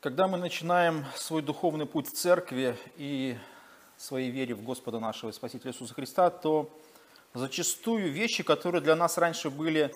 Когда 0.00 0.26
мы 0.28 0.38
начинаем 0.38 1.04
свой 1.14 1.42
духовный 1.42 1.84
путь 1.84 2.08
в 2.08 2.14
церкви 2.14 2.74
и 2.96 3.36
своей 3.98 4.30
вере 4.30 4.54
в 4.54 4.62
Господа 4.62 4.98
нашего 4.98 5.28
и 5.28 5.32
Спасителя 5.34 5.72
Иисуса 5.72 5.92
Христа, 5.92 6.30
то 6.30 6.74
зачастую 7.34 8.10
вещи, 8.10 8.42
которые 8.42 8.80
для 8.80 8.96
нас 8.96 9.18
раньше 9.18 9.50
были 9.50 9.94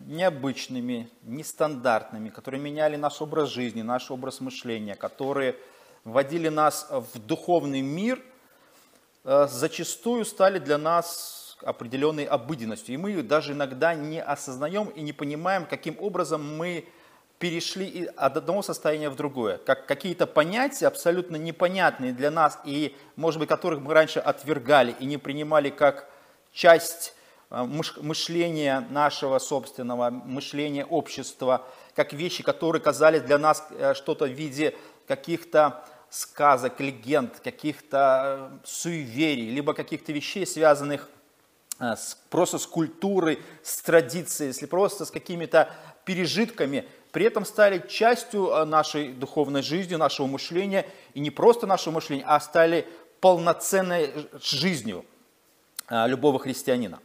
необычными, 0.00 1.08
нестандартными, 1.22 2.28
которые 2.28 2.60
меняли 2.60 2.96
наш 2.96 3.22
образ 3.22 3.48
жизни, 3.48 3.80
наш 3.80 4.10
образ 4.10 4.42
мышления, 4.42 4.96
которые 4.96 5.56
вводили 6.04 6.48
нас 6.50 6.86
в 6.90 7.18
духовный 7.18 7.80
мир, 7.80 8.22
э, 9.24 9.46
зачастую 9.50 10.26
стали 10.26 10.58
для 10.58 10.76
нас 10.76 11.56
определенной 11.62 12.26
обыденностью. 12.26 12.94
И 12.96 12.98
мы 12.98 13.22
даже 13.22 13.52
иногда 13.52 13.94
не 13.94 14.20
осознаем 14.20 14.88
и 14.88 15.00
не 15.00 15.14
понимаем, 15.14 15.64
каким 15.64 15.96
образом 15.98 16.58
мы 16.58 16.86
перешли 17.42 18.08
от 18.16 18.36
одного 18.36 18.62
состояния 18.62 19.10
в 19.10 19.16
другое. 19.16 19.58
Как 19.58 19.86
какие-то 19.86 20.28
понятия 20.28 20.86
абсолютно 20.86 21.34
непонятные 21.34 22.12
для 22.12 22.30
нас 22.30 22.56
и, 22.64 22.94
может 23.16 23.40
быть, 23.40 23.48
которых 23.48 23.80
мы 23.80 23.92
раньше 23.92 24.20
отвергали 24.20 24.94
и 25.00 25.06
не 25.06 25.18
принимали 25.18 25.70
как 25.70 26.08
часть 26.52 27.14
э, 27.50 27.60
мышления 27.64 28.86
нашего 28.90 29.40
собственного, 29.40 30.10
мышления 30.10 30.84
общества, 30.84 31.66
как 31.96 32.12
вещи, 32.12 32.44
которые 32.44 32.80
казались 32.80 33.22
для 33.22 33.38
нас 33.38 33.66
э, 33.70 33.94
что-то 33.94 34.26
в 34.26 34.30
виде 34.30 34.76
каких-то 35.08 35.84
сказок, 36.10 36.78
легенд, 36.78 37.40
каких-то 37.40 38.52
э, 38.52 38.58
суеверий, 38.64 39.50
либо 39.50 39.74
каких-то 39.74 40.12
вещей, 40.12 40.46
связанных 40.46 41.08
с, 41.08 41.08
просто 42.30 42.58
с 42.58 42.66
культурой, 42.66 43.40
с 43.62 43.78
традицией, 43.82 44.48
если 44.48 44.66
просто 44.66 45.04
с 45.04 45.10
какими-то 45.10 45.70
пережитками, 46.04 46.86
при 47.10 47.26
этом 47.26 47.44
стали 47.44 47.84
частью 47.88 48.48
э, 48.48 48.64
нашей 48.64 49.12
духовной 49.12 49.62
жизни, 49.62 49.96
нашего 49.96 50.26
мышления, 50.26 50.86
и 51.14 51.20
не 51.20 51.30
просто 51.30 51.66
нашего 51.66 51.94
мышления, 51.94 52.24
а 52.26 52.40
стали 52.40 52.88
полноценной 53.20 54.10
жизнью 54.40 55.04
э, 55.88 56.08
любого 56.08 56.38
христианина. 56.38 57.00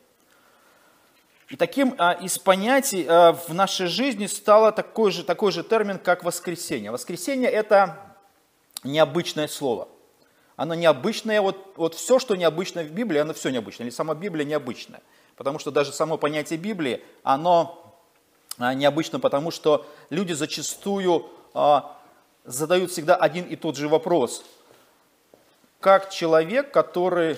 И 1.50 1.56
таким 1.56 1.92
из 2.22 2.38
понятий 2.38 3.06
в 3.06 3.54
нашей 3.54 3.88
жизни 3.88 4.26
стало 4.26 4.74
такой 4.74 5.12
же, 5.12 5.24
такой 5.24 5.54
же 5.54 5.64
термин, 5.64 5.98
как 5.98 6.26
воскресенье. 6.26 6.92
Воскресенье– 6.92 7.50
это 7.52 8.16
необычное 8.84 9.48
слово. 9.48 9.88
Оно 10.58 10.74
необычное, 10.74 11.40
вот, 11.40 11.74
вот 11.78 11.94
все, 11.94 12.18
что 12.18 12.36
необычно 12.36 12.82
в 12.82 12.90
Библии, 12.90 13.20
оно 13.20 13.34
все 13.34 13.52
необычное, 13.52 13.86
или 13.86 13.94
сама 13.94 14.16
Библия 14.16 14.44
необычная. 14.44 15.02
Потому 15.36 15.60
что 15.60 15.70
даже 15.70 15.94
само 15.94 16.18
понятие 16.18 16.58
Библии, 16.58 17.04
оно 17.22 17.96
а, 18.58 18.74
необычно, 18.74 19.20
потому 19.20 19.52
что 19.52 19.86
люди 20.10 20.34
зачастую 20.34 21.28
а, 21.54 21.96
задают 22.44 22.90
всегда 22.90 23.16
один 23.16 23.46
и 23.46 23.56
тот 23.56 23.78
же 23.78 23.88
вопрос. 23.88 24.44
Как 25.80 26.10
человек, 26.10 26.72
который 26.72 27.38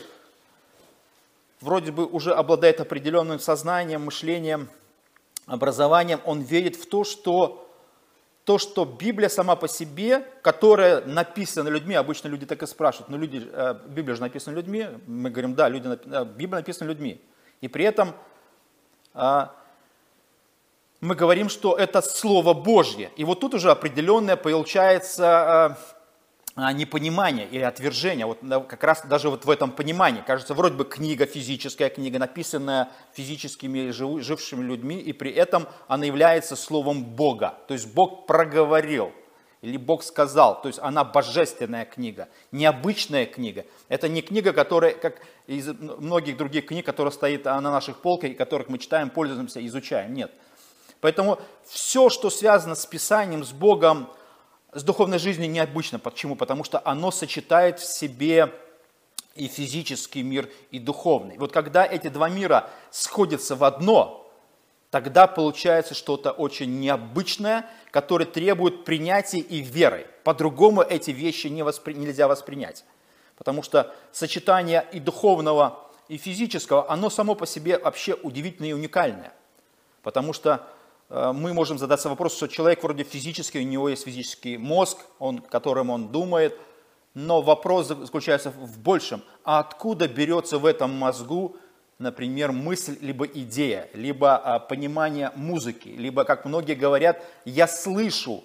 вроде 1.59 1.91
бы 1.91 2.05
уже 2.05 2.33
обладает 2.33 2.79
определенным 2.79 3.41
сознанием, 3.41 4.05
мышлением, 4.05 4.69
образованием, 5.45 6.21
он 6.23 6.39
верит 6.39 6.77
в 6.77 6.87
то, 6.87 7.03
что 7.03 7.68
то, 8.49 8.57
что 8.57 8.83
Библия 8.83 9.29
сама 9.29 9.55
по 9.55 9.67
себе, 9.67 10.25
которая 10.41 11.05
написана 11.05 11.69
людьми, 11.69 11.93
обычно 11.93 12.29
люди 12.29 12.47
так 12.47 12.63
и 12.63 12.65
спрашивают, 12.65 13.07
ну 13.09 13.15
люди, 13.15 13.47
э, 13.47 13.75
Библия 13.89 14.15
же 14.15 14.21
написана 14.21 14.55
людьми, 14.55 14.87
мы 15.05 15.29
говорим, 15.29 15.53
да, 15.53 15.69
люди, 15.69 15.87
Библия 16.35 16.61
написана 16.61 16.87
людьми. 16.87 17.21
И 17.61 17.67
при 17.67 17.85
этом 17.85 18.15
а, 19.13 19.53
мы 20.99 21.13
говорим, 21.13 21.47
что 21.47 21.77
это 21.77 22.01
Слово 22.01 22.55
Божье. 22.55 23.11
И 23.17 23.23
вот 23.23 23.39
тут 23.39 23.53
уже 23.53 23.69
определенное 23.69 24.35
получается 24.35 25.27
а, 25.27 25.77
непонимание 26.73 27.47
или 27.47 27.61
отвержение. 27.61 28.25
Вот 28.25 28.39
как 28.67 28.83
раз 28.83 29.05
даже 29.05 29.29
вот 29.29 29.45
в 29.45 29.49
этом 29.49 29.71
понимании. 29.71 30.23
Кажется, 30.25 30.53
вроде 30.53 30.75
бы 30.75 30.85
книга, 30.85 31.25
физическая 31.25 31.89
книга, 31.89 32.19
написанная 32.19 32.89
физическими 33.13 33.91
жившими 33.91 34.63
людьми, 34.63 34.99
и 34.99 35.13
при 35.13 35.31
этом 35.31 35.67
она 35.87 36.05
является 36.05 36.55
Словом 36.55 37.03
Бога. 37.03 37.55
То 37.67 37.73
есть 37.73 37.93
Бог 37.93 38.25
проговорил 38.25 39.11
или 39.61 39.75
Бог 39.75 40.03
сказал, 40.03 40.61
то 40.61 40.69
есть 40.69 40.79
она 40.79 41.03
божественная 41.03 41.85
книга, 41.85 42.29
необычная 42.51 43.25
книга. 43.25 43.65
Это 43.89 44.07
не 44.07 44.21
книга, 44.21 44.53
которая, 44.53 44.93
как 44.93 45.21
из 45.47 45.67
многих 45.67 46.37
других 46.37 46.67
книг, 46.67 46.85
которая 46.85 47.11
стоит 47.11 47.45
на 47.45 47.59
наших 47.59 48.01
полках, 48.01 48.31
и 48.31 48.33
которых 48.35 48.69
мы 48.69 48.77
читаем, 48.77 49.09
пользуемся, 49.09 49.65
изучаем. 49.65 50.13
Нет. 50.13 50.31
Поэтому 51.01 51.39
все, 51.65 52.09
что 52.09 52.29
связано 52.29 52.75
с 52.75 52.85
Писанием, 52.85 53.43
с 53.43 53.51
Богом, 53.51 54.09
с 54.73 54.83
духовной 54.83 55.19
жизнью 55.19 55.49
необычно. 55.49 55.99
Почему? 55.99 56.35
Потому 56.35 56.63
что 56.63 56.81
оно 56.83 57.11
сочетает 57.11 57.79
в 57.79 57.85
себе 57.85 58.53
и 59.35 59.47
физический 59.47 60.21
мир, 60.21 60.49
и 60.71 60.79
духовный. 60.79 61.37
Вот 61.37 61.51
когда 61.51 61.85
эти 61.85 62.09
два 62.09 62.29
мира 62.29 62.69
сходятся 62.91 63.55
в 63.55 63.63
одно, 63.63 64.29
тогда 64.91 65.27
получается 65.27 65.93
что-то 65.93 66.31
очень 66.31 66.79
необычное, 66.79 67.69
которое 67.91 68.25
требует 68.25 68.85
принятия 68.85 69.39
и 69.39 69.61
веры. 69.61 70.07
По-другому 70.23 70.81
эти 70.81 71.11
вещи 71.11 71.47
не 71.47 71.63
воспри... 71.63 71.93
нельзя 71.93 72.27
воспринять. 72.27 72.85
Потому 73.37 73.63
что 73.63 73.95
сочетание 74.11 74.85
и 74.91 74.99
духовного, 74.99 75.87
и 76.09 76.17
физического, 76.17 76.91
оно 76.91 77.09
само 77.09 77.35
по 77.35 77.45
себе 77.47 77.77
вообще 77.77 78.15
удивительное 78.15 78.71
и 78.71 78.73
уникальное. 78.73 79.31
Потому 80.01 80.33
что 80.33 80.67
мы 81.09 81.53
можем 81.53 81.79
задаться 81.79 82.07
вопросом, 82.09 82.37
что 82.37 82.47
человек 82.47 82.83
вроде 82.83 83.03
физически, 83.03 83.57
у 83.57 83.63
него 83.63 83.89
есть 83.89 84.05
физический 84.05 84.57
мозг, 84.57 84.99
он, 85.17 85.39
которым 85.39 85.89
он 85.89 86.09
думает, 86.09 86.55
но 87.15 87.41
вопрос 87.41 87.87
заключается 87.87 88.51
в 88.51 88.79
большем. 88.79 89.23
А 89.43 89.59
откуда 89.59 90.07
берется 90.07 90.59
в 90.59 90.65
этом 90.65 90.91
мозгу, 90.91 91.57
например, 91.97 92.51
мысль, 92.51 92.97
либо 93.01 93.25
идея, 93.25 93.89
либо 93.93 94.37
а, 94.37 94.59
понимание 94.59 95.31
музыки, 95.35 95.89
либо, 95.89 96.23
как 96.23 96.45
многие 96.45 96.75
говорят, 96.75 97.23
я 97.43 97.67
слышу 97.67 98.43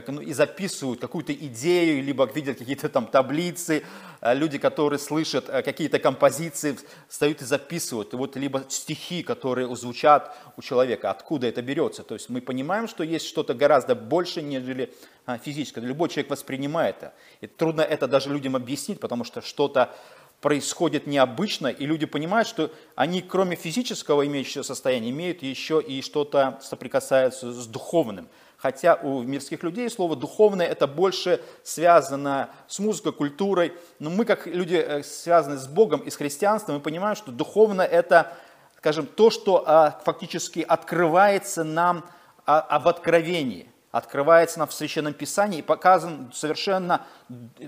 как, 0.00 0.14
ну, 0.14 0.20
и 0.20 0.32
записывают 0.32 1.00
какую-то 1.00 1.32
идею, 1.32 2.04
либо 2.04 2.24
видят 2.26 2.58
какие-то 2.58 2.88
там 2.88 3.06
таблицы, 3.06 3.82
э, 4.20 4.34
люди, 4.34 4.58
которые 4.58 4.98
слышат 4.98 5.48
э, 5.48 5.62
какие-то 5.62 5.98
композиции, 5.98 6.78
встают 7.08 7.42
и 7.42 7.44
записывают, 7.44 8.14
вот 8.14 8.36
либо 8.36 8.64
стихи, 8.68 9.22
которые 9.22 9.74
звучат 9.76 10.36
у 10.56 10.62
человека, 10.62 11.10
откуда 11.10 11.46
это 11.46 11.62
берется. 11.62 12.02
То 12.02 12.14
есть 12.14 12.28
мы 12.28 12.40
понимаем, 12.40 12.86
что 12.88 13.02
есть 13.02 13.26
что-то 13.26 13.54
гораздо 13.54 13.94
больше, 13.94 14.42
нежели 14.42 14.92
а, 15.26 15.38
физическое. 15.38 15.80
Любой 15.80 16.08
человек 16.08 16.30
воспринимает 16.30 16.96
это. 16.98 17.12
И 17.40 17.46
трудно 17.46 17.82
это 17.82 18.06
даже 18.06 18.30
людям 18.30 18.56
объяснить, 18.56 19.00
потому 19.00 19.24
что 19.24 19.40
что-то 19.40 19.94
происходит 20.40 21.06
необычно, 21.06 21.66
и 21.66 21.86
люди 21.86 22.06
понимают, 22.06 22.46
что 22.46 22.70
они, 22.94 23.22
кроме 23.22 23.56
физического 23.56 24.24
имеющего 24.26 24.62
состояния, 24.62 25.10
имеют 25.10 25.42
еще 25.42 25.82
и 25.82 26.00
что-то 26.02 26.58
соприкасается 26.62 27.52
с 27.52 27.66
духовным 27.66 28.28
хотя 28.58 28.96
у 28.96 29.22
мирских 29.22 29.62
людей 29.62 29.88
слово 29.88 30.16
«духовное» 30.16 30.66
это 30.66 30.86
больше 30.86 31.40
связано 31.62 32.50
с 32.66 32.78
музыкой, 32.80 33.12
культурой, 33.12 33.72
но 34.00 34.10
мы, 34.10 34.24
как 34.24 34.46
люди, 34.46 34.74
э, 34.74 35.02
связаны 35.02 35.56
с 35.56 35.66
Богом 35.66 36.00
и 36.00 36.10
с 36.10 36.16
христианством, 36.16 36.74
мы 36.74 36.80
понимаем, 36.80 37.16
что 37.16 37.30
духовное 37.30 37.86
это, 37.86 38.32
скажем, 38.76 39.06
то, 39.06 39.30
что 39.30 39.64
а, 39.66 40.00
фактически 40.04 40.60
открывается 40.60 41.62
нам 41.62 42.04
а, 42.46 42.80
в 42.80 42.88
откровении, 42.88 43.70
открывается 43.92 44.58
нам 44.58 44.68
в 44.68 44.74
Священном 44.74 45.14
Писании 45.14 45.60
и 45.60 45.62
показан 45.62 46.30
совершенно, 46.34 47.06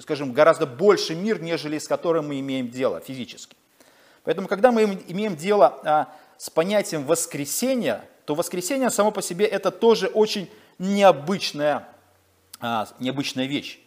скажем, 0.01 0.33
гораздо 0.33 0.67
больше 0.67 1.15
мир, 1.15 1.41
нежели 1.41 1.79
с 1.79 1.87
которым 1.87 2.29
мы 2.29 2.41
имеем 2.41 2.69
дело 2.69 3.01
физически. 3.01 3.57
Поэтому, 4.25 4.49
когда 4.49 4.73
мы 4.73 4.83
имеем 5.07 5.37
дело 5.37 5.81
а, 5.85 6.09
с 6.37 6.51
понятием 6.51 7.05
воскресения, 7.05 8.05
то 8.25 8.35
воскресение 8.35 8.91
само 8.91 9.13
по 9.13 9.23
себе 9.23 9.47
это 9.47 9.71
тоже 9.71 10.09
очень 10.09 10.51
необычная, 10.81 11.87
а, 12.61 12.89
необычная 12.99 13.47
вещь. 13.47 13.79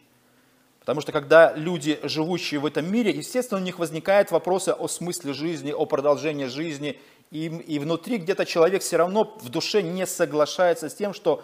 Потому 0.80 1.02
что 1.02 1.12
когда 1.12 1.54
люди, 1.54 2.00
живущие 2.04 2.60
в 2.60 2.66
этом 2.66 2.90
мире, 2.90 3.12
естественно, 3.12 3.60
у 3.60 3.64
них 3.64 3.80
возникают 3.80 4.32
вопросы 4.32 4.70
о 4.70 4.88
смысле 4.88 5.34
жизни, 5.34 5.72
о 5.72 5.86
продолжении 5.86 6.46
жизни. 6.46 7.00
И, 7.32 7.46
и 7.46 7.80
внутри 7.80 8.18
где-то 8.18 8.46
человек 8.46 8.84
все 8.84 8.98
равно 8.98 9.38
в 9.42 9.50
душе 9.50 9.82
не 9.82 10.06
соглашается 10.06 10.90
с 10.90 10.94
тем, 10.94 11.14
что 11.14 11.44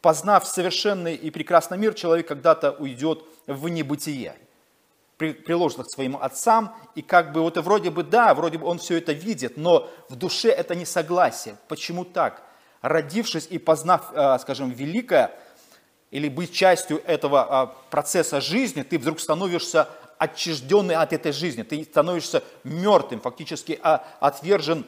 познав 0.00 0.46
совершенный 0.46 1.14
и 1.14 1.30
прекрасный 1.30 1.78
мир, 1.78 1.94
человек 1.94 2.26
когда-то 2.26 2.72
уйдет 2.72 3.22
в 3.46 3.68
небытие, 3.68 4.34
приложит 5.18 5.86
к 5.86 5.90
своим 5.90 6.16
отцам, 6.16 6.74
и 6.94 7.02
как 7.02 7.32
бы 7.32 7.42
вот 7.42 7.58
и 7.58 7.60
вроде 7.60 7.90
бы 7.90 8.02
да, 8.02 8.34
вроде 8.34 8.58
бы 8.58 8.66
он 8.66 8.78
все 8.78 8.96
это 8.98 9.12
видит, 9.12 9.56
но 9.56 9.88
в 10.08 10.16
душе 10.16 10.48
это 10.48 10.74
не 10.74 10.86
согласие. 10.86 11.56
Почему 11.68 12.04
так? 12.04 12.42
Родившись 12.82 13.46
и 13.50 13.58
познав, 13.58 14.12
э, 14.12 14.38
скажем, 14.40 14.70
великое, 14.70 15.32
или 16.10 16.28
быть 16.28 16.52
частью 16.52 17.02
этого 17.06 17.46
а, 17.48 17.66
процесса 17.90 18.40
жизни, 18.40 18.82
ты 18.82 18.98
вдруг 18.98 19.20
становишься 19.20 19.88
отчужденный 20.18 20.96
от 20.96 21.12
этой 21.12 21.32
жизни, 21.32 21.62
ты 21.62 21.82
становишься 21.84 22.42
мертвым, 22.64 23.20
фактически 23.20 23.78
а, 23.82 24.04
отвержен 24.20 24.84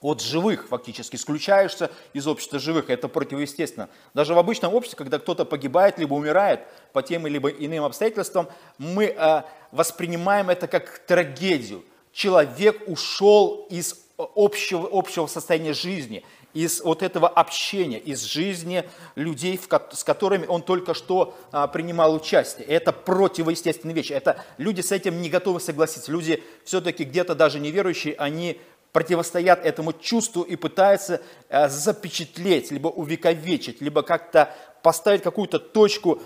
от 0.00 0.22
живых 0.22 0.66
фактически, 0.68 1.16
исключаешься 1.16 1.90
из 2.14 2.26
общества 2.26 2.58
живых, 2.58 2.88
это 2.88 3.06
противоестественно. 3.06 3.88
Даже 4.14 4.34
в 4.34 4.38
обычном 4.38 4.74
обществе, 4.74 4.96
когда 4.96 5.18
кто-то 5.18 5.44
погибает, 5.44 5.98
либо 5.98 6.14
умирает 6.14 6.60
по 6.92 7.02
тем 7.02 7.26
или 7.26 7.36
иным 7.36 7.84
обстоятельствам, 7.84 8.48
мы 8.78 9.14
э, 9.16 9.42
воспринимаем 9.72 10.48
это 10.48 10.68
как 10.68 11.00
трагедию. 11.00 11.84
Человек 12.12 12.82
ушел 12.88 13.66
из 13.68 13.94
общего, 14.16 14.88
общего 14.90 15.26
состояния 15.26 15.74
жизни, 15.74 16.24
из 16.54 16.80
вот 16.80 17.02
этого 17.02 17.28
общения, 17.28 17.98
из 17.98 18.22
жизни 18.22 18.84
людей, 19.14 19.58
с 19.92 20.04
которыми 20.04 20.46
он 20.46 20.62
только 20.62 20.94
что 20.94 21.34
а, 21.52 21.66
принимал 21.66 22.14
участие. 22.14 22.66
Это 22.66 22.92
противоестественные 22.92 23.94
вещи. 23.94 24.12
Это 24.12 24.44
люди 24.58 24.80
с 24.80 24.92
этим 24.92 25.20
не 25.22 25.28
готовы 25.28 25.60
согласиться. 25.60 26.10
Люди 26.10 26.42
все-таки 26.64 27.04
где-то 27.04 27.34
даже 27.34 27.60
неверующие, 27.60 28.14
они 28.14 28.60
противостоят 28.92 29.64
этому 29.64 29.92
чувству 29.92 30.42
и 30.42 30.56
пытаются 30.56 31.22
а, 31.48 31.68
запечатлеть, 31.68 32.70
либо 32.70 32.88
увековечить, 32.88 33.80
либо 33.80 34.02
как-то 34.02 34.54
поставить 34.82 35.22
какую-то 35.22 35.58
точку 35.58 36.20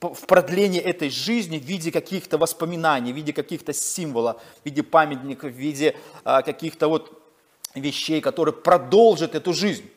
в 0.00 0.26
продлении 0.26 0.80
этой 0.80 1.10
жизни 1.10 1.58
в 1.58 1.64
виде 1.64 1.90
каких-то 1.90 2.38
воспоминаний, 2.38 3.12
в 3.12 3.16
виде 3.16 3.32
каких-то 3.32 3.72
символов, 3.72 4.40
в 4.62 4.66
виде 4.66 4.82
памятников, 4.82 5.52
в 5.52 5.56
виде 5.56 5.96
а, 6.24 6.42
каких-то 6.42 6.88
вот 6.88 7.17
вещей, 7.80 8.20
которые 8.20 8.54
продолжат 8.54 9.34
эту 9.34 9.52
жизнь. 9.52 9.90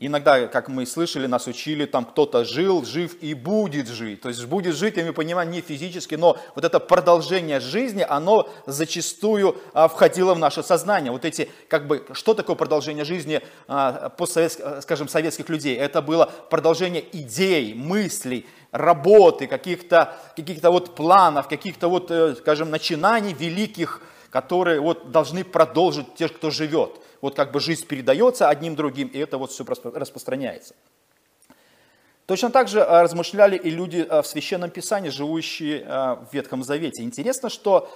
Иногда, 0.00 0.46
как 0.46 0.68
мы 0.68 0.86
слышали, 0.86 1.26
нас 1.26 1.48
учили, 1.48 1.84
там 1.84 2.04
кто-то 2.04 2.44
жил, 2.44 2.84
жив 2.84 3.16
и 3.20 3.34
будет 3.34 3.88
жить. 3.88 4.20
То 4.20 4.28
есть 4.28 4.44
будет 4.44 4.76
жить, 4.76 4.96
я 4.96 5.12
понимаю, 5.12 5.48
не 5.50 5.60
физически, 5.60 6.14
но 6.14 6.38
вот 6.54 6.64
это 6.64 6.78
продолжение 6.78 7.58
жизни, 7.58 8.06
оно 8.08 8.48
зачастую 8.64 9.56
а, 9.74 9.88
входило 9.88 10.34
в 10.34 10.38
наше 10.38 10.62
сознание. 10.62 11.10
Вот 11.10 11.24
эти, 11.24 11.50
как 11.66 11.88
бы, 11.88 12.06
что 12.12 12.34
такое 12.34 12.54
продолжение 12.54 13.04
жизни 13.04 13.40
а, 13.66 14.10
постсоветских, 14.10 14.82
скажем, 14.82 15.08
советских 15.08 15.48
людей? 15.48 15.76
Это 15.76 16.00
было 16.00 16.30
продолжение 16.48 17.04
идей, 17.10 17.74
мыслей, 17.74 18.46
работы, 18.70 19.48
каких-то 19.48 20.16
каких 20.36 20.62
вот 20.62 20.94
планов, 20.94 21.48
каких-то 21.48 21.88
вот, 21.88 22.10
э, 22.12 22.36
скажем, 22.36 22.70
начинаний 22.70 23.32
великих, 23.32 24.00
которые 24.30 24.80
вот 24.80 25.10
должны 25.10 25.44
продолжить 25.44 26.14
тех, 26.14 26.34
кто 26.34 26.50
живет. 26.50 27.00
Вот 27.20 27.34
как 27.34 27.50
бы 27.52 27.60
жизнь 27.60 27.86
передается 27.86 28.48
одним 28.48 28.76
другим, 28.76 29.08
и 29.08 29.18
это 29.18 29.38
вот 29.38 29.50
все 29.50 29.64
распространяется. 29.64 30.74
Точно 32.28 32.50
так 32.50 32.68
же 32.68 32.82
а, 32.82 33.02
размышляли 33.02 33.56
и 33.56 33.70
люди 33.70 34.06
а, 34.06 34.20
в 34.20 34.26
Священном 34.26 34.68
Писании, 34.68 35.08
живущие 35.08 35.82
а, 35.86 36.16
в 36.16 36.34
Ветхом 36.34 36.62
Завете. 36.62 37.02
Интересно, 37.02 37.48
что 37.48 37.90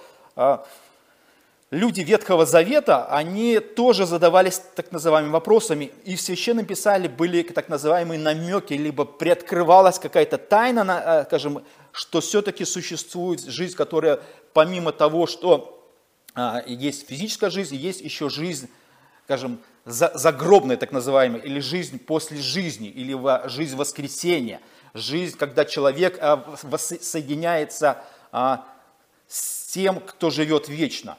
люди 1.69 2.01
Ветхого 2.01 2.47
Завета, 2.47 3.05
они 3.05 3.59
тоже 3.59 4.07
задавались 4.07 4.59
так 4.75 4.91
называемыми 4.91 5.31
вопросами. 5.31 5.91
И 6.05 6.15
в 6.15 6.21
Священном 6.21 6.65
Писании 6.65 7.07
были 7.07 7.43
так 7.43 7.69
называемые 7.69 8.19
намеки, 8.19 8.73
либо 8.73 9.05
приоткрывалась 9.05 9.99
какая-то 9.99 10.39
тайна, 10.39 11.25
скажем, 11.27 11.63
что 11.91 12.19
все-таки 12.19 12.65
существует 12.65 13.43
жизнь, 13.43 13.75
которая 13.75 14.19
помимо 14.53 14.91
того, 14.91 15.27
что 15.27 15.72
есть 16.65 17.07
физическая 17.07 17.49
жизнь, 17.49 17.75
есть 17.75 18.01
еще 18.01 18.29
жизнь, 18.29 18.69
скажем, 19.25 19.59
загробная 19.85 20.77
так 20.77 20.91
называемая, 20.91 21.41
или 21.41 21.59
жизнь 21.59 21.99
после 21.99 22.37
жизни, 22.37 22.87
или 22.87 23.17
жизнь 23.49 23.75
воскресения, 23.75 24.61
жизнь, 24.93 25.37
когда 25.37 25.65
человек 25.65 26.17
а, 26.21 26.55
соединяется 26.77 28.03
а, 28.31 28.65
с 29.27 29.65
тем, 29.67 29.99
кто 29.99 30.29
живет 30.29 30.69
вечно. 30.69 31.17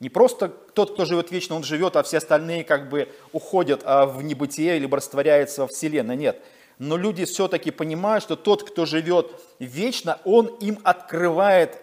Не 0.00 0.08
просто 0.08 0.48
тот, 0.48 0.94
кто 0.94 1.04
живет 1.04 1.30
вечно, 1.30 1.56
он 1.56 1.62
живет, 1.62 1.96
а 1.96 2.02
все 2.02 2.18
остальные 2.18 2.64
как 2.64 2.88
бы 2.88 3.12
уходят 3.32 3.82
в 3.84 4.22
небытие 4.22 4.78
или 4.78 4.86
растворяются 4.86 5.62
во 5.62 5.68
Вселенной. 5.68 6.16
Нет. 6.16 6.42
Но 6.78 6.96
люди 6.96 7.26
все-таки 7.26 7.70
понимают, 7.70 8.24
что 8.24 8.36
тот, 8.36 8.62
кто 8.68 8.86
живет 8.86 9.30
вечно, 9.58 10.18
он 10.24 10.46
им 10.46 10.78
открывает 10.82 11.74
а, 11.74 11.78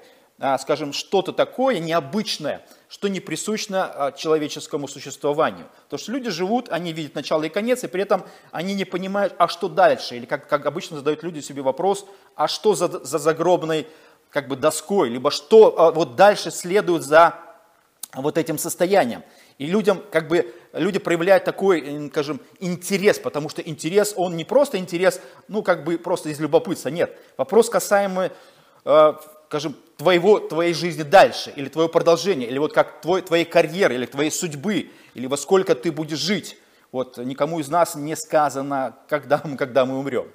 скажем, 0.59 0.93
что-то 0.93 1.33
такое 1.33 1.79
необычное, 1.79 2.63
что 2.89 3.07
не 3.07 3.19
присущно 3.19 3.85
а, 3.85 4.11
человеческому 4.11 4.87
существованию. 4.87 5.67
То 5.89 5.97
что 5.97 6.11
люди 6.11 6.29
живут, 6.29 6.69
они 6.69 6.93
видят 6.93 7.15
начало 7.15 7.43
и 7.43 7.49
конец, 7.49 7.83
и 7.83 7.87
при 7.87 8.03
этом 8.03 8.23
они 8.51 8.75
не 8.75 8.85
понимают, 8.85 9.33
а 9.39 9.47
что 9.47 9.67
дальше? 9.67 10.15
Или 10.15 10.25
как, 10.25 10.47
как 10.47 10.67
обычно 10.67 10.97
задают 10.97 11.23
люди 11.23 11.39
себе 11.39 11.63
вопрос, 11.63 12.05
а 12.35 12.47
что 12.47 12.75
за, 12.75 12.87
за 13.03 13.17
загробной 13.17 13.87
как 14.29 14.47
бы 14.47 14.55
доской, 14.55 15.09
либо 15.09 15.31
что 15.31 15.73
а, 15.79 15.91
вот 15.91 16.15
дальше 16.15 16.51
следует 16.51 17.01
за 17.01 17.33
вот 18.13 18.37
этим 18.37 18.59
состоянием. 18.59 19.23
И 19.57 19.65
людям, 19.65 20.03
как 20.11 20.27
бы, 20.27 20.53
люди 20.71 20.99
проявляют 20.99 21.45
такой, 21.45 22.09
скажем, 22.09 22.39
интерес, 22.59 23.17
потому 23.17 23.49
что 23.49 23.63
интерес, 23.63 24.13
он 24.15 24.37
не 24.37 24.45
просто 24.45 24.77
интерес, 24.77 25.19
ну, 25.47 25.63
как 25.63 25.83
бы 25.83 25.97
просто 25.97 26.29
из 26.29 26.39
любопытства, 26.39 26.89
нет. 26.89 27.17
Вопрос 27.37 27.69
касаемый 27.71 28.29
скажем, 29.47 29.77
твоего, 29.95 30.39
твоей 30.39 30.73
жизни 30.73 31.03
дальше, 31.03 31.53
или 31.55 31.69
твое 31.69 31.87
продолжение, 31.87 32.49
или 32.49 32.57
вот 32.57 32.73
как 32.73 32.99
твой, 32.99 33.21
твоей 33.21 33.45
карьеры, 33.45 33.95
или 33.95 34.05
твоей 34.05 34.29
судьбы, 34.29 34.91
или 35.13 35.25
во 35.25 35.37
сколько 35.37 35.73
ты 35.73 35.91
будешь 35.91 36.19
жить. 36.19 36.57
Вот 36.91 37.17
никому 37.17 37.59
из 37.61 37.69
нас 37.69 37.95
не 37.95 38.15
сказано, 38.15 38.97
когда 39.07 39.37
когда 39.57 39.85
мы 39.85 39.99
умрем. 39.99 40.27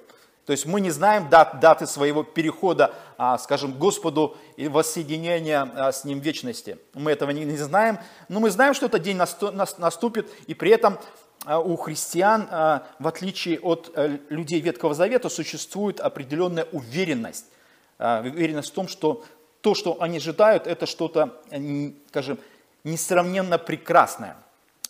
То 0.47 0.53
есть 0.53 0.67
мы 0.67 0.81
не 0.81 0.91
знаем 0.91 1.29
дат, 1.29 1.61
даты 1.61 1.87
своего 1.87 2.25
перехода, 2.25 2.95
а, 3.17 3.39
скажем, 3.39 3.75
Господу 3.75 4.37
и 4.57 4.67
воссоединения 4.67 5.71
а, 5.75 5.93
с 5.93 6.05
Ним 6.05 6.21
в 6.21 6.25
вечности. 6.25 6.79
Мы 6.95 7.13
этого 7.13 7.31
не, 7.31 7.45
не 7.45 7.57
знаем, 7.59 7.99
но 8.29 8.41
мы 8.41 8.51
знаем, 8.51 8.75
что 8.75 8.87
этот 8.87 9.03
день 9.03 9.17
наступит, 9.17 10.29
и 10.49 10.55
при 10.55 10.71
этом 10.71 10.99
а, 11.45 11.61
у 11.61 11.77
христиан, 11.77 12.49
в 12.99 13.07
отличие 13.07 13.61
от 13.61 13.93
э, 13.95 14.19
людей 14.31 14.61
Ветхого 14.61 14.95
Завета, 14.95 15.29
существует 15.29 16.01
определенная 16.01 16.67
уверенность 16.73 17.47
а, 17.51 17.62
уверенность 18.25 18.71
в 18.71 18.75
том, 18.75 18.89
что 18.89 19.25
то, 19.61 19.75
что 19.75 20.01
они 20.01 20.17
ожидают, 20.19 20.67
это 20.67 20.87
что-то, 20.87 21.41
скажем, 22.09 22.39
несравненно 22.85 23.59
прекрасное. 23.59 24.37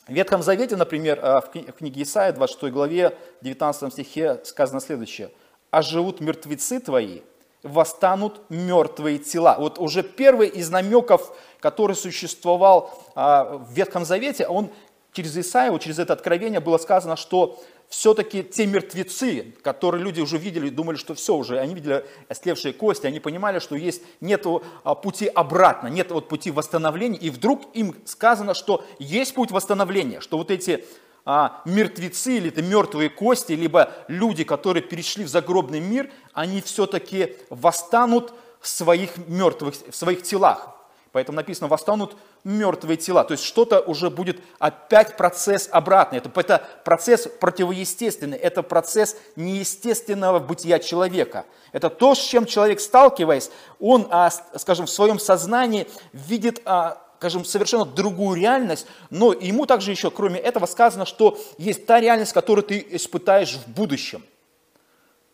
В 0.09 0.13
Ветхом 0.13 0.43
Завете, 0.43 0.77
например, 0.77 1.21
а, 1.23 1.41
в 1.41 1.51
книге 1.51 2.03
Исаия, 2.03 2.33
26 2.33 2.73
главе, 2.73 3.17
19 3.43 3.93
стихе 3.93 4.41
сказано 4.45 4.81
следующее. 4.81 5.31
«А 5.71 5.81
живут 5.81 6.21
мертвецы 6.21 6.81
твои, 6.81 7.21
восстанут 7.63 8.41
мертвые 8.49 9.19
тела». 9.19 9.57
Вот 9.59 9.79
уже 9.79 10.03
первый 10.03 10.49
из 10.49 10.71
намеков, 10.71 11.37
который 11.61 11.95
существовал 11.95 12.99
а, 13.15 13.59
в 13.59 13.73
Ветхом 13.73 14.05
Завете, 14.05 14.49
он 14.49 14.71
через 15.13 15.37
Исаию, 15.37 15.79
через 15.79 16.01
это 16.01 16.15
откровение 16.15 16.61
было 16.61 16.79
сказано, 16.79 17.17
что 17.17 17.63
все-таки 17.93 18.43
те 18.43 18.65
мертвецы, 18.65 19.55
которые 19.63 20.03
люди 20.03 20.19
уже 20.23 20.39
видели, 20.39 20.71
думали, 20.71 20.97
что 20.97 21.15
все 21.15 21.37
уже, 21.37 21.59
они 21.59 21.75
видели 21.75 22.07
остлевшие 22.27 22.73
кости, 22.73 23.07
они 23.07 23.21
понимали, 23.21 23.59
что 23.59 23.77
есть, 23.77 24.01
нет 24.23 24.47
а, 24.83 24.95
пути 24.95 25.27
обратно, 25.27 25.89
нет 25.89 26.11
вот 26.11 26.27
пути 26.27 26.51
восстановления, 26.51 27.19
и 27.19 27.29
вдруг 27.29 27.69
им 27.75 27.95
сказано, 28.07 28.55
что 28.55 28.83
есть 28.99 29.35
путь 29.35 29.51
восстановления, 29.51 30.21
что 30.21 30.39
вот 30.39 30.51
эти 30.51 30.87
а, 31.27 31.61
мертвецы 31.67 32.39
или 32.39 32.49
это 32.49 32.63
мертвые 32.63 33.11
кости, 33.11 33.53
либо 33.53 33.93
люди, 34.09 34.43
которые 34.43 34.83
перешли 34.83 35.25
в 35.25 35.29
загробный 35.29 35.81
мир, 35.81 36.11
они 36.33 36.63
все-таки 36.63 37.37
восстанут 37.51 38.33
в 38.63 38.69
своих 38.69 39.19
мертвых, 39.29 39.75
в 39.91 39.95
своих 39.95 40.23
телах. 40.23 40.82
Поэтому 41.13 41.37
написано, 41.37 41.69
восстанут 41.69 42.17
мертвые 42.43 42.97
тела. 42.97 43.23
То 43.25 43.33
есть 43.33 43.45
что-то 43.45 43.81
уже 43.81 44.09
будет 44.09 44.41
опять 44.59 45.19
процесс 45.19 45.69
обратный. 45.71 46.19
Это, 46.19 46.31
это 46.41 46.67
процесс 46.85 47.29
противоестественный, 47.39 48.39
это 48.39 48.63
процесс 48.63 49.17
неестественного 49.37 50.39
бытия 50.39 50.79
человека. 50.79 51.45
Это 51.73 51.91
то, 51.91 52.15
с 52.15 52.19
чем 52.19 52.47
человек, 52.47 52.81
сталкиваясь, 52.81 53.51
он, 53.79 54.09
а, 54.11 54.31
скажем, 54.57 54.87
в 54.87 54.91
своем 54.91 55.19
сознании 55.19 55.87
видит 56.13 56.63
а, 56.65 56.99
скажем, 57.19 57.45
совершенно 57.45 57.85
другую 57.85 58.37
реальность, 58.37 58.85
но 59.11 59.33
ему 59.33 59.65
также 59.65 59.93
еще, 59.93 60.11
кроме 60.11 60.41
этого, 60.41 60.67
сказано, 60.67 61.07
что 61.07 61.39
есть 61.57 61.87
та 61.87 62.01
реальность, 62.01 62.33
которую 62.33 62.65
ты 62.65 62.85
испытаешь 62.91 63.55
в 63.55 63.69
будущем. 63.69 64.25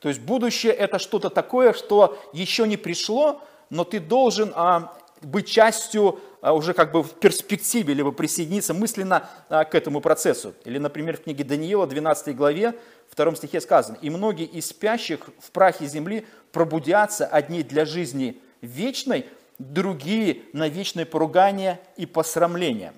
То 0.01 0.11
есть 0.11 0.21
будущее 0.21 0.73
это 0.75 0.99
что-то 0.99 1.31
такое, 1.31 1.73
что 1.73 2.19
еще 2.35 2.69
не 2.69 2.77
пришло, 2.77 3.41
но 3.71 3.85
ты 3.85 4.01
должен 4.01 4.53
а, 4.55 4.93
быть 5.23 5.49
частью 5.49 6.21
а, 6.41 6.53
уже 6.53 6.75
как 6.75 6.93
бы 6.93 7.03
в 7.03 7.13
перспективе, 7.15 7.95
либо 7.95 8.13
присоединиться 8.13 8.75
мысленно 8.75 9.29
а, 9.49 9.65
к 9.65 9.75
этому 9.75 10.01
процессу. 10.01 10.55
Или, 10.65 10.79
например, 10.79 11.17
в 11.17 11.23
книге 11.23 11.45
Даниила, 11.45 11.87
12 11.87 12.37
главе, 12.37 12.75
2 13.17 13.35
стихе 13.35 13.61
сказано, 13.61 13.99
«И 14.01 14.11
многие 14.11 14.47
из 14.47 14.69
спящих 14.69 15.29
в 15.41 15.51
прахе 15.51 15.87
земли 15.87 16.27
пробудятся, 16.53 17.27
одни 17.27 17.63
для 17.63 17.85
жизни 17.85 18.41
вечной, 18.61 19.27
другие 19.59 20.43
на 20.53 20.69
вечное 20.69 21.05
поругание 21.05 21.81
и 21.97 22.07
посрамление». 22.07 22.93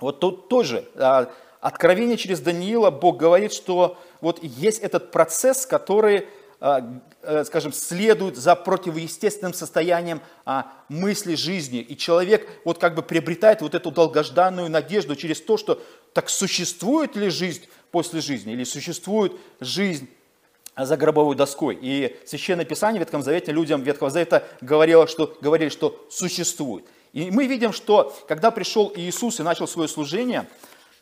Вот 0.00 0.20
тут 0.20 0.48
тоже 0.48 0.88
а, 0.96 1.30
откровение 1.60 2.16
через 2.16 2.40
Даниила 2.40 2.90
Бог 2.90 3.18
говорит, 3.18 3.52
что 3.52 3.98
вот 4.20 4.42
есть 4.42 4.80
этот 4.80 5.10
процесс, 5.10 5.66
который 5.66 6.28
скажем, 6.58 7.72
следуют 7.72 8.36
за 8.36 8.54
противоестественным 8.56 9.54
состоянием 9.54 10.20
мысли 10.88 11.34
жизни. 11.34 11.80
И 11.80 11.96
человек 11.96 12.48
вот 12.64 12.78
как 12.78 12.94
бы 12.94 13.02
приобретает 13.02 13.60
вот 13.60 13.74
эту 13.74 13.90
долгожданную 13.90 14.70
надежду 14.70 15.16
через 15.16 15.40
то, 15.40 15.56
что 15.56 15.82
так 16.12 16.28
существует 16.28 17.16
ли 17.16 17.28
жизнь 17.28 17.66
после 17.90 18.20
жизни, 18.20 18.52
или 18.52 18.64
существует 18.64 19.32
жизнь 19.60 20.08
за 20.76 20.96
гробовой 20.96 21.36
доской. 21.36 21.78
И 21.80 22.16
Священное 22.26 22.64
Писание 22.64 22.98
в 22.98 23.04
Ветхом 23.04 23.22
Завете 23.22 23.52
людям 23.52 23.82
Ветхого 23.82 24.10
Завета 24.10 24.44
говорило, 24.60 25.06
что, 25.06 25.36
говорили, 25.40 25.68
что 25.68 26.04
существует. 26.10 26.84
И 27.12 27.30
мы 27.30 27.46
видим, 27.46 27.72
что 27.72 28.12
когда 28.26 28.50
пришел 28.50 28.92
Иисус 28.96 29.38
и 29.38 29.44
начал 29.44 29.68
свое 29.68 29.88
служение, 29.88 30.48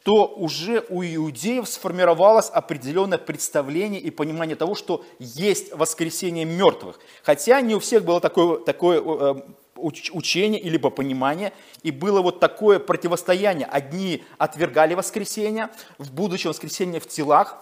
то 0.02 0.26
уже 0.26 0.85
у 0.88 1.02
иудеев 1.02 1.68
сформировалось 1.68 2.50
определенное 2.50 3.18
представление 3.18 4.00
и 4.00 4.11
понимание 4.11 4.56
того, 4.56 4.75
что 4.75 5.04
есть 5.18 5.73
воскресение 5.73 6.44
мертвых. 6.44 6.99
Хотя 7.23 7.61
не 7.61 7.75
у 7.75 7.78
всех 7.78 8.04
было 8.04 8.21
такое, 8.21 8.59
такое 8.59 9.00
э, 9.00 9.35
учение 9.76 10.61
или 10.61 10.76
понимание, 10.76 11.52
и 11.82 11.90
было 11.90 12.21
вот 12.21 12.40
такое 12.40 12.78
противостояние. 12.78 13.66
Одни 13.66 14.25
отвергали 14.38 14.94
воскресение, 14.94 15.68
в 15.99 16.12
будущем 16.12 16.50
воскресение 16.50 17.00
в 17.00 17.06
телах, 17.06 17.59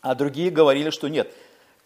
а 0.00 0.14
другие 0.14 0.50
говорили, 0.50 0.90
что 0.90 1.08
нет. 1.08 1.32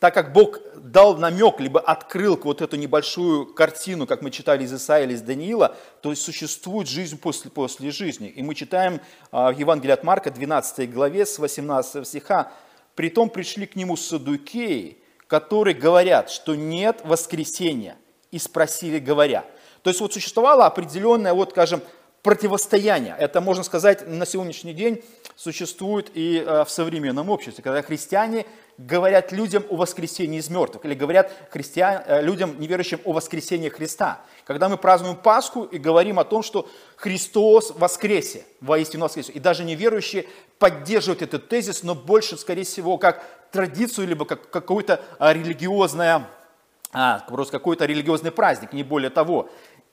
Так 0.02 0.14
как 0.14 0.32
Бог 0.32 0.58
дал 0.74 1.16
намек, 1.16 1.60
либо 1.60 1.78
открыл 1.78 2.36
вот 2.42 2.60
эту 2.60 2.74
небольшую 2.74 3.46
картину, 3.46 4.04
как 4.04 4.20
мы 4.20 4.32
читали 4.32 4.64
из 4.64 4.74
Исаия 4.74 5.04
или 5.04 5.14
из 5.14 5.22
Даниила, 5.22 5.76
то 6.00 6.10
есть 6.10 6.22
существует 6.22 6.88
жизнь 6.88 7.20
после, 7.20 7.52
после 7.52 7.92
жизни. 7.92 8.26
И 8.26 8.42
мы 8.42 8.56
читаем 8.56 9.00
а, 9.30 9.52
в 9.52 9.56
Евангелии 9.56 9.92
от 9.92 10.02
Марка, 10.02 10.32
12 10.32 10.92
главе, 10.92 11.24
с 11.24 11.38
18 11.38 12.04
стиха, 12.04 12.50
«Притом 12.96 13.30
пришли 13.30 13.64
к 13.64 13.76
нему 13.76 13.96
садукеи, 13.96 14.98
которые 15.28 15.74
говорят, 15.74 16.30
что 16.30 16.56
нет 16.56 17.02
воскресения, 17.04 17.94
и 18.32 18.40
спросили, 18.40 18.98
говоря». 18.98 19.44
То 19.84 19.90
есть 19.90 20.00
вот 20.00 20.12
существовало 20.12 20.66
определенное, 20.66 21.32
вот, 21.32 21.50
скажем, 21.50 21.80
противостояние. 22.22 23.16
Это, 23.18 23.40
можно 23.40 23.64
сказать, 23.64 24.06
на 24.06 24.24
сегодняшний 24.26 24.72
день 24.72 25.02
существует 25.36 26.10
и 26.14 26.38
э, 26.38 26.64
в 26.64 26.70
современном 26.70 27.30
обществе, 27.30 27.64
когда 27.64 27.82
христиане 27.82 28.46
говорят 28.78 29.32
людям 29.32 29.64
о 29.68 29.76
воскресении 29.76 30.38
из 30.38 30.48
мертвых, 30.48 30.84
или 30.84 30.94
говорят 30.94 31.32
христиан, 31.50 32.02
э, 32.06 32.22
людям, 32.22 32.60
неверующим, 32.60 33.00
о 33.04 33.12
воскресении 33.12 33.68
Христа. 33.68 34.20
Когда 34.44 34.68
мы 34.68 34.76
празднуем 34.76 35.16
Пасху 35.16 35.64
и 35.64 35.78
говорим 35.78 36.18
о 36.20 36.24
том, 36.24 36.42
что 36.42 36.68
Христос 36.96 37.72
воскресе, 37.76 38.44
воистину 38.60 39.04
воскресе. 39.04 39.32
И 39.32 39.40
даже 39.40 39.64
неверующие 39.64 40.26
поддерживают 40.60 41.22
этот 41.22 41.48
тезис, 41.48 41.82
но 41.82 41.96
больше, 41.96 42.36
скорее 42.36 42.64
всего, 42.64 42.98
как 42.98 43.24
традицию, 43.50 44.06
либо 44.06 44.24
как 44.24 44.48
какое-то 44.48 45.00
а, 45.18 45.32
религиозное, 45.32 46.28
а, 46.92 47.20
просто 47.28 47.52
какой-то 47.52 47.84
религиозный 47.86 48.30
праздник, 48.30 48.72
не 48.72 48.82
более 48.82 49.10
того 49.10 49.48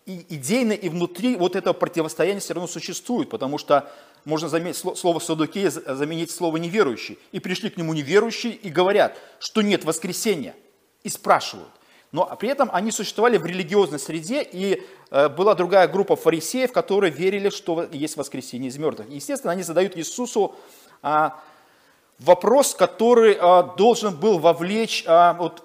и 0.09 0.25
идейно 0.35 0.73
и 0.73 0.89
внутри 0.89 1.35
вот 1.35 1.55
этого 1.55 1.73
противостояния 1.73 2.39
все 2.39 2.55
равно 2.55 2.67
существует, 2.67 3.29
потому 3.29 3.59
что 3.59 3.91
можно 4.25 4.49
заметить, 4.49 4.77
слово 4.97 5.19
«садукея» 5.19 5.69
заменить 5.69 6.31
слово 6.31 6.57
«неверующий». 6.57 7.19
И 7.31 7.39
пришли 7.39 7.69
к 7.69 7.77
нему 7.77 7.93
неверующие 7.93 8.53
и 8.53 8.69
говорят, 8.69 9.19
что 9.39 9.61
нет 9.61 9.85
воскресения, 9.85 10.55
и 11.03 11.09
спрашивают. 11.09 11.69
Но 12.11 12.25
при 12.39 12.49
этом 12.49 12.71
они 12.73 12.89
существовали 12.89 13.37
в 13.37 13.45
религиозной 13.45 13.99
среде, 13.99 14.41
и 14.41 14.81
э, 15.11 15.29
была 15.29 15.53
другая 15.53 15.87
группа 15.87 16.15
фарисеев, 16.15 16.71
которые 16.71 17.13
верили, 17.13 17.51
что 17.51 17.87
есть 17.91 18.17
воскресение 18.17 18.69
из 18.69 18.77
мертвых. 18.79 19.07
естественно, 19.09 19.53
они 19.53 19.61
задают 19.61 19.95
Иисусу 19.95 20.55
а, 21.03 21.39
вопрос, 22.17 22.73
который 22.73 23.37
а, 23.39 23.61
должен 23.61 24.15
был 24.15 24.39
вовлечь 24.39 25.03
а, 25.05 25.33
вот, 25.33 25.63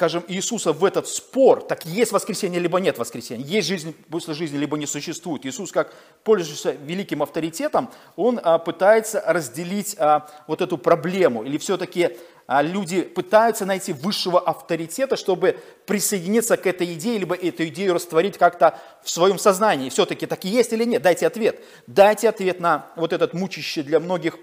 скажем, 0.00 0.24
Иисуса 0.28 0.72
в 0.72 0.82
этот 0.86 1.06
спор, 1.08 1.60
так 1.62 1.84
есть 1.84 2.10
воскресенье, 2.10 2.58
либо 2.58 2.80
нет 2.80 2.96
воскресения, 2.96 3.44
есть 3.44 3.68
жизнь 3.68 3.94
после 4.08 4.32
жизни, 4.32 4.56
либо 4.56 4.78
не 4.78 4.86
существует. 4.86 5.44
Иисус, 5.44 5.72
как 5.72 5.92
пользующийся 6.24 6.70
великим 6.70 7.22
авторитетом, 7.22 7.90
он 8.16 8.40
а, 8.42 8.56
пытается 8.56 9.22
разделить 9.26 9.96
а, 9.98 10.26
вот 10.46 10.62
эту 10.62 10.78
проблему, 10.78 11.42
или 11.42 11.58
все-таки 11.58 12.16
а, 12.46 12.62
люди 12.62 13.02
пытаются 13.02 13.66
найти 13.66 13.92
высшего 13.92 14.40
авторитета, 14.40 15.16
чтобы 15.16 15.58
присоединиться 15.84 16.56
к 16.56 16.66
этой 16.66 16.94
идее, 16.94 17.18
либо 17.18 17.34
эту 17.34 17.66
идею 17.66 17.92
растворить 17.92 18.38
как-то 18.38 18.80
в 19.02 19.10
своем 19.10 19.38
сознании. 19.38 19.90
Все-таки 19.90 20.24
так 20.24 20.46
и 20.46 20.48
есть 20.48 20.72
или 20.72 20.84
нет? 20.84 21.02
Дайте 21.02 21.26
ответ. 21.26 21.62
Дайте 21.86 22.30
ответ 22.30 22.58
на 22.58 22.86
вот 22.96 23.12
этот 23.12 23.34
мучащий 23.34 23.82
для 23.82 24.00
многих 24.00 24.38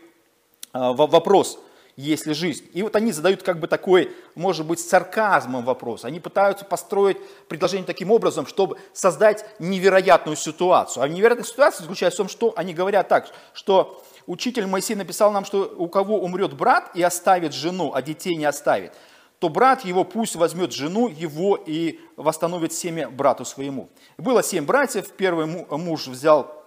вопрос– 0.72 1.58
есть 1.98 2.28
ли 2.28 2.34
жизнь. 2.34 2.70
И 2.74 2.84
вот 2.84 2.96
они 2.96 3.12
задают 3.12 3.42
как 3.42 3.60
бы 3.60 3.68
такой, 3.68 4.16
может 4.36 4.66
быть, 4.66 4.80
сарказмом 4.80 5.66
вопрос. 5.66 6.06
Они 6.06 6.20
пытаются 6.20 6.64
построить 6.64 7.18
предложение 7.50 7.88
таким 7.88 8.12
образом, 8.12 8.46
чтобы 8.46 8.78
создать 8.94 9.44
невероятную 9.60 10.38
ситуацию. 10.38 11.04
А 11.04 11.08
невероятная 11.10 11.46
ситуация 11.46 11.82
заключается 11.82 12.18
в 12.18 12.26
том, 12.26 12.30
что 12.30 12.54
они 12.56 12.76
говорят 12.76 13.08
так, 13.08 13.32
что 13.54 14.04
учитель 14.28 14.68
Моисей 14.68 14.96
написал 14.96 15.32
нам, 15.32 15.44
что 15.44 15.74
у 15.76 15.90
кого 15.90 16.20
умрет 16.20 16.54
брат 16.54 16.92
и 16.94 17.02
оставит 17.02 17.54
жену, 17.54 17.92
а 17.94 18.04
детей 18.04 18.36
не 18.36 18.46
оставит, 18.46 18.94
то 19.40 19.50
брат 19.50 19.84
его 19.84 20.04
пусть 20.04 20.36
возьмет 20.36 20.74
жену 20.74 21.08
его 21.08 21.60
и 21.64 22.00
восстановит 22.16 22.74
семя 22.74 23.10
брату 23.10 23.44
своему. 23.44 23.90
Было 24.20 24.44
семь 24.44 24.66
братьев, 24.66 25.10
первый 25.18 25.48
муж 25.48 26.08
взял 26.08 26.64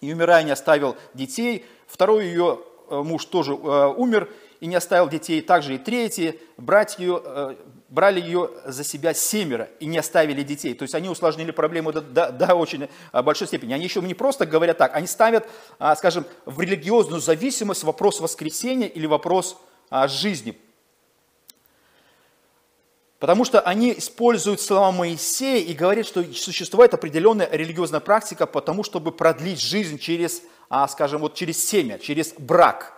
и 0.00 0.12
умирая 0.12 0.42
не 0.42 0.50
оставил 0.50 0.96
детей, 1.12 1.64
второй 1.86 2.26
ее 2.26 2.58
э, 2.88 3.02
муж 3.02 3.24
тоже 3.26 3.52
э, 3.52 3.86
умер, 3.96 4.28
и 4.62 4.66
не 4.68 4.76
оставил 4.76 5.08
детей. 5.08 5.42
Также 5.42 5.74
и 5.74 5.78
третьи, 5.78 6.40
братья 6.56 7.02
ее, 7.02 7.20
э, 7.24 7.56
брали 7.88 8.20
ее 8.20 8.48
за 8.64 8.84
себя 8.84 9.12
семеро 9.12 9.68
и 9.80 9.86
не 9.86 9.98
оставили 9.98 10.44
детей. 10.44 10.72
То 10.74 10.84
есть 10.84 10.94
они 10.94 11.08
усложнили 11.08 11.50
проблему 11.50 11.90
до, 11.90 12.00
до, 12.00 12.30
до 12.30 12.54
очень 12.54 12.88
э, 13.12 13.22
большой 13.22 13.48
степени. 13.48 13.72
Они 13.72 13.82
еще 13.82 14.00
не 14.00 14.14
просто 14.14 14.46
говорят 14.46 14.78
так, 14.78 14.94
они 14.94 15.08
ставят, 15.08 15.48
а, 15.80 15.96
скажем, 15.96 16.26
в 16.46 16.60
религиозную 16.60 17.20
зависимость 17.20 17.82
вопрос 17.82 18.20
воскресения 18.20 18.86
или 18.86 19.04
вопрос 19.06 19.58
жизни. 20.06 20.56
Потому 23.18 23.44
что 23.44 23.60
они 23.60 23.92
используют 23.98 24.60
слова 24.60 24.92
Моисея 24.92 25.58
и 25.58 25.74
говорят, 25.74 26.06
что 26.06 26.22
существует 26.34 26.94
определенная 26.94 27.48
религиозная 27.50 28.00
практика 28.00 28.46
потому, 28.46 28.84
чтобы 28.84 29.10
продлить 29.10 29.60
жизнь 29.60 29.98
через, 29.98 30.42
скажем, 30.88 31.20
вот 31.20 31.34
через 31.34 31.62
семя, 31.68 31.98
через 31.98 32.32
брак. 32.38 32.96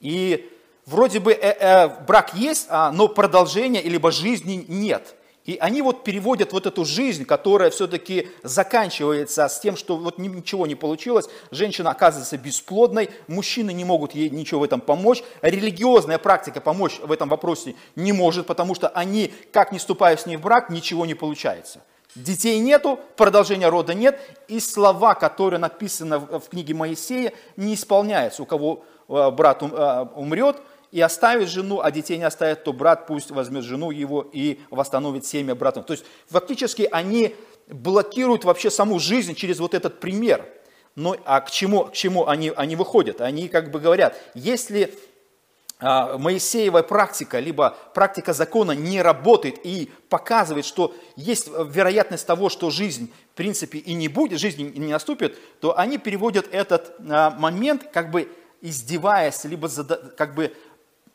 И 0.00 0.51
вроде 0.86 1.20
бы 1.20 1.32
э, 1.32 1.56
э, 1.58 1.88
брак 2.06 2.34
есть, 2.34 2.66
а, 2.68 2.92
но 2.92 3.08
продолжения 3.08 3.82
либо 3.82 4.10
жизни 4.10 4.64
нет. 4.68 5.14
И 5.44 5.56
они 5.60 5.82
вот 5.82 6.04
переводят 6.04 6.52
вот 6.52 6.66
эту 6.66 6.84
жизнь, 6.84 7.24
которая 7.24 7.70
все-таки 7.70 8.28
заканчивается 8.44 9.48
с 9.48 9.58
тем, 9.58 9.76
что 9.76 9.96
вот 9.96 10.18
ничего 10.18 10.68
не 10.68 10.76
получилось, 10.76 11.28
женщина 11.50 11.90
оказывается 11.90 12.38
бесплодной, 12.38 13.10
мужчины 13.26 13.72
не 13.72 13.84
могут 13.84 14.14
ей 14.14 14.30
ничего 14.30 14.60
в 14.60 14.64
этом 14.64 14.80
помочь, 14.80 15.24
религиозная 15.42 16.18
практика 16.18 16.60
помочь 16.60 17.00
в 17.02 17.10
этом 17.10 17.28
вопросе 17.28 17.74
не 17.96 18.12
может, 18.12 18.46
потому 18.46 18.76
что 18.76 18.88
они, 18.88 19.32
как 19.52 19.72
не 19.72 19.80
ступая 19.80 20.16
с 20.16 20.26
ней 20.26 20.36
в 20.36 20.42
брак, 20.42 20.70
ничего 20.70 21.06
не 21.06 21.14
получается. 21.14 21.80
Детей 22.14 22.60
нету, 22.60 23.00
продолжения 23.16 23.68
рода 23.68 23.94
нет, 23.94 24.20
и 24.46 24.60
слова, 24.60 25.14
которые 25.14 25.58
написаны 25.58 26.18
в 26.18 26.42
книге 26.50 26.74
Моисея, 26.74 27.32
не 27.56 27.74
исполняются. 27.74 28.42
У 28.42 28.46
кого 28.46 28.84
э, 29.08 29.30
брат 29.30 29.62
умрет, 29.62 30.60
и 30.92 31.00
оставит 31.00 31.48
жену, 31.48 31.80
а 31.80 31.90
детей 31.90 32.18
не 32.18 32.24
оставит, 32.24 32.64
то 32.64 32.72
брат 32.72 33.06
пусть 33.06 33.30
возьмет 33.30 33.64
жену 33.64 33.90
его 33.90 34.28
и 34.30 34.60
восстановит 34.70 35.24
семя 35.24 35.54
братом. 35.54 35.84
То 35.84 35.94
есть 35.94 36.04
фактически 36.28 36.86
они 36.92 37.34
блокируют 37.66 38.44
вообще 38.44 38.70
саму 38.70 39.00
жизнь 39.00 39.34
через 39.34 39.58
вот 39.58 39.74
этот 39.74 39.98
пример. 40.00 40.46
Но, 40.94 41.16
а 41.24 41.40
к 41.40 41.50
чему, 41.50 41.86
к 41.86 41.92
чему 41.94 42.28
они, 42.28 42.52
они 42.54 42.76
выходят? 42.76 43.22
Они 43.22 43.48
как 43.48 43.70
бы 43.70 43.80
говорят, 43.80 44.14
если 44.34 44.92
а, 45.80 46.18
Моисеевая 46.18 46.82
практика, 46.82 47.38
либо 47.38 47.74
практика 47.94 48.34
закона 48.34 48.72
не 48.72 49.00
работает 49.00 49.64
и 49.64 49.90
показывает, 50.10 50.66
что 50.66 50.94
есть 51.16 51.48
вероятность 51.48 52.26
того, 52.26 52.50
что 52.50 52.68
жизнь 52.68 53.10
в 53.32 53.36
принципе 53.36 53.78
и 53.78 53.94
не 53.94 54.08
будет, 54.08 54.38
жизнь 54.38 54.62
не 54.76 54.92
наступит, 54.92 55.38
то 55.60 55.78
они 55.78 55.96
переводят 55.96 56.46
этот 56.52 56.94
а, 57.08 57.30
момент 57.30 57.84
как 57.90 58.10
бы 58.10 58.28
издеваясь, 58.62 59.44
либо 59.44 59.68
как 60.16 60.34
бы 60.34 60.54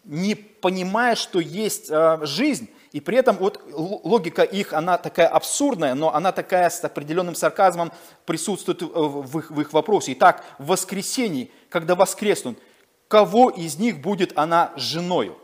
не 0.07 0.35
понимая, 0.35 1.15
что 1.15 1.39
есть 1.39 1.87
э, 1.89 2.19
жизнь, 2.23 2.69
и 2.93 3.01
при 3.01 3.17
этом 3.17 3.35
вот 3.37 3.61
логика 3.71 4.43
их, 4.43 4.73
она 4.73 4.97
такая 4.97 5.27
абсурдная, 5.27 5.93
но 5.93 6.15
она 6.15 6.31
такая 6.31 6.69
с 6.69 6.83
определенным 6.83 7.35
сарказмом 7.35 7.91
присутствует 8.25 8.81
в 8.81 9.37
их, 9.37 9.51
в 9.51 9.61
их 9.61 9.73
вопросе. 9.73 10.13
Итак, 10.13 10.43
в 10.57 10.67
воскресенье, 10.67 11.49
когда 11.69 11.95
воскреснут, 11.95 12.57
кого 13.07 13.49
из 13.49 13.77
них 13.77 14.01
будет 14.01 14.37
она 14.37 14.71
женою? 14.77 15.37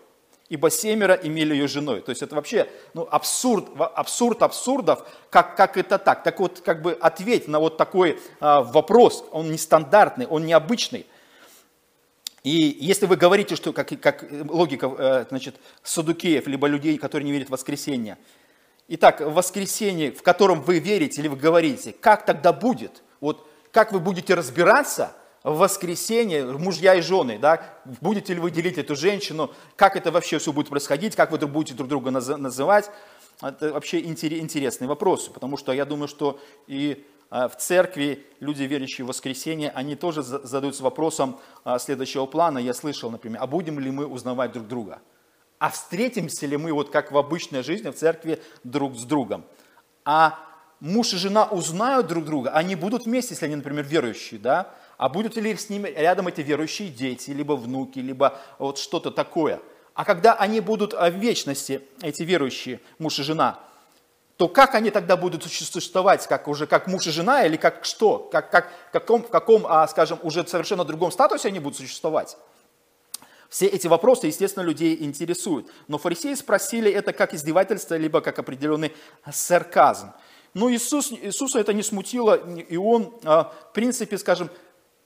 Ибо 0.50 0.70
семеро 0.70 1.14
имели 1.14 1.54
ее 1.54 1.68
женой. 1.68 2.02
То 2.02 2.12
есть 2.12 2.22
это 2.22 2.36
вообще 2.36 2.70
ну, 2.94 3.08
абсурд, 3.10 3.70
абсурд 3.78 4.42
абсурдов, 4.44 5.06
как, 5.30 5.56
как 5.58 5.78
это 5.78 5.98
так? 5.98 6.24
Так 6.24 6.40
вот, 6.40 6.62
как 6.62 6.82
бы 6.82 6.94
ответь 6.94 7.48
на 7.48 7.60
вот 7.60 7.78
такой 7.78 8.20
а, 8.40 8.62
вопрос, 8.62 9.26
он 9.32 9.52
нестандартный, 9.52 10.28
он 10.28 10.46
необычный. 10.46 11.08
И 12.44 12.78
если 12.80 13.06
вы 13.06 13.16
говорите, 13.16 13.56
что 13.56 13.72
как, 13.72 13.90
как 14.02 14.26
логика 14.50 14.94
э, 14.98 15.26
значит, 15.30 15.56
садукеев, 15.82 16.46
либо 16.48 16.68
людей, 16.68 16.98
которые 16.98 17.26
не 17.26 17.32
верят 17.32 17.48
в 17.48 17.52
воскресенье, 17.52 18.18
Итак, 18.90 19.22
в 19.22 19.34
воскресенье, 19.34 20.12
в 20.12 20.22
котором 20.24 20.62
вы 20.62 20.80
верите 20.80 21.22
или 21.22 21.30
вы 21.30 21.38
говорите, 21.38 21.96
как 22.00 22.26
тогда 22.26 22.52
будет? 22.52 23.02
Вот 23.22 23.48
как 23.72 23.94
вы 23.94 24.00
будете 24.00 24.34
разбираться 24.34 25.16
в 25.42 25.58
воскресенье, 25.58 26.46
мужья 26.46 26.96
и 26.96 27.02
жены, 27.02 27.40
да? 27.40 27.64
Будете 28.02 28.34
ли 28.34 28.42
вы 28.42 28.52
делить 28.52 28.78
эту 28.78 28.96
женщину? 28.96 29.52
Как 29.78 29.96
это 29.96 30.12
вообще 30.12 30.38
все 30.38 30.52
будет 30.52 30.70
происходить? 30.70 31.16
Как 31.16 31.32
вы 31.32 31.38
будете 31.40 31.74
друг 31.76 31.88
друга 31.90 32.12
называть? 32.12 32.92
Это 33.42 33.74
вообще 33.74 34.02
интересные 34.02 34.88
вопросы, 34.88 35.32
потому 35.32 35.58
что 35.58 35.72
я 35.72 35.86
думаю, 35.86 36.08
что 36.08 36.40
и 36.68 37.06
в 37.34 37.56
церкви 37.58 38.28
люди, 38.40 38.62
верящие 38.62 39.06
в 39.06 39.08
воскресенье, 39.08 39.72
они 39.72 39.96
тоже 39.96 40.22
задаются 40.22 40.84
вопросом 40.84 41.40
а, 41.64 41.80
следующего 41.80 42.28
плана. 42.28 42.60
Я 42.60 42.76
слышал, 42.76 43.10
например, 43.10 43.42
а 43.42 43.48
будем 43.48 43.80
ли 43.80 43.90
мы 43.90 44.06
узнавать 44.06 44.52
друг 44.52 44.68
друга? 44.68 45.02
А 45.58 45.72
встретимся 45.72 46.46
ли 46.46 46.58
мы, 46.58 46.72
вот 46.74 46.92
как 46.92 47.12
в 47.12 47.18
обычной 47.18 47.64
жизни, 47.64 47.90
в 47.90 47.96
церкви, 47.96 48.40
друг 48.64 48.96
с 48.96 49.04
другом? 49.04 49.46
А 50.06 50.38
муж 50.80 51.14
и 51.14 51.18
жена 51.18 51.46
узнают 51.46 52.06
друг 52.06 52.26
друга, 52.26 52.52
они 52.52 52.76
будут 52.76 53.06
вместе, 53.06 53.34
если 53.34 53.46
они, 53.46 53.56
например, 53.56 53.84
верующие, 53.84 54.40
да? 54.40 54.72
А 54.98 55.10
будут 55.10 55.36
ли 55.36 55.56
с 55.56 55.70
ними 55.70 55.88
рядом 55.88 56.28
эти 56.28 56.42
верующие 56.42 56.90
дети, 56.90 57.32
либо 57.32 57.54
внуки, 57.54 57.98
либо 57.98 58.38
вот 58.60 58.78
что-то 58.78 59.10
такое? 59.10 59.60
А 59.96 60.06
когда 60.06 60.34
они 60.34 60.60
будут 60.60 60.94
в 60.94 61.10
вечности, 61.16 61.82
эти 62.02 62.22
верующие, 62.22 62.80
муж 63.00 63.18
и 63.18 63.24
жена, 63.24 63.60
то 64.44 64.50
как 64.50 64.76
они 64.76 64.92
тогда 64.92 65.16
будут 65.16 65.46
существовать, 65.46 66.28
как 66.28 66.50
уже 66.50 66.68
как 66.68 66.88
муж 66.88 67.08
и 67.08 67.12
жена, 67.12 67.46
или 67.46 67.56
как 67.56 67.86
что? 67.86 68.28
Как, 68.30 68.52
как, 68.52 68.70
в 68.90 68.92
каком, 68.92 69.24
в 69.24 69.30
каком, 69.30 69.66
а, 69.66 69.88
скажем, 69.88 70.20
уже 70.22 70.46
совершенно 70.46 70.84
другом 70.84 71.14
статусе 71.14 71.48
они 71.48 71.60
будут 71.60 71.78
существовать? 71.78 72.36
Все 73.48 73.68
эти 73.68 73.88
вопросы, 73.88 74.28
естественно, 74.28 74.66
людей 74.66 74.98
интересуют. 75.00 75.72
Но 75.88 75.98
фарисеи 75.98 76.34
спросили 76.34 76.92
это 76.92 77.14
как 77.14 77.34
издевательство, 77.34 77.96
либо 77.96 78.20
как 78.20 78.38
определенный 78.38 78.92
сарказм. 79.32 80.12
Но 80.54 80.70
Иисус, 80.70 81.14
Иисуса 81.14 81.60
это 81.60 81.72
не 81.72 81.82
смутило, 81.82 82.36
и 82.36 82.76
Он, 82.76 83.14
а, 83.24 83.54
в 83.70 83.72
принципе, 83.72 84.18
скажем, 84.18 84.50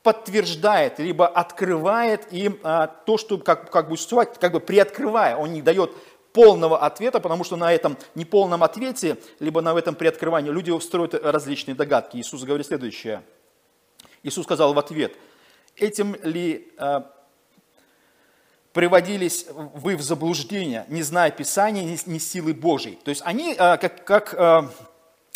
подтверждает, 0.02 0.98
либо 0.98 1.28
открывает 1.28 2.34
им 2.34 2.60
а, 2.64 2.88
то, 2.88 3.20
что 3.20 3.38
как, 3.38 3.70
как 3.70 3.88
бы 3.88 3.98
существовать, 3.98 4.40
как 4.40 4.52
бы 4.52 4.60
приоткрывая. 4.60 5.36
Он 5.36 5.54
не 5.54 5.62
дает 5.62 5.92
полного 6.38 6.78
ответа, 6.86 7.20
потому 7.20 7.44
что 7.44 7.56
на 7.56 7.74
этом 7.74 7.98
неполном 8.14 8.64
ответе, 8.64 9.18
либо 9.40 9.60
на 9.62 9.76
этом 9.76 9.96
приоткрывании 9.96 10.52
люди 10.52 10.80
строят 10.80 11.16
различные 11.16 11.74
догадки. 11.74 12.18
Иисус 12.18 12.44
говорит 12.44 12.68
следующее. 12.68 13.24
Иисус 14.22 14.44
сказал 14.44 14.76
в 14.76 14.78
ответ, 14.78 15.18
этим 15.76 16.16
ли 16.22 16.72
а, 16.78 17.12
приводились 18.72 19.48
вы 19.50 19.96
в 19.96 20.04
заблуждение, 20.04 20.86
не 20.90 21.02
зная 21.02 21.32
Писания, 21.32 21.84
ни, 21.84 21.98
ни 22.08 22.20
силы 22.20 22.54
Божьей. 22.54 23.00
То 23.04 23.10
есть 23.10 23.24
они, 23.26 23.56
а, 23.58 23.78
как, 23.78 24.06
как 24.06 24.36
а, 24.38 24.70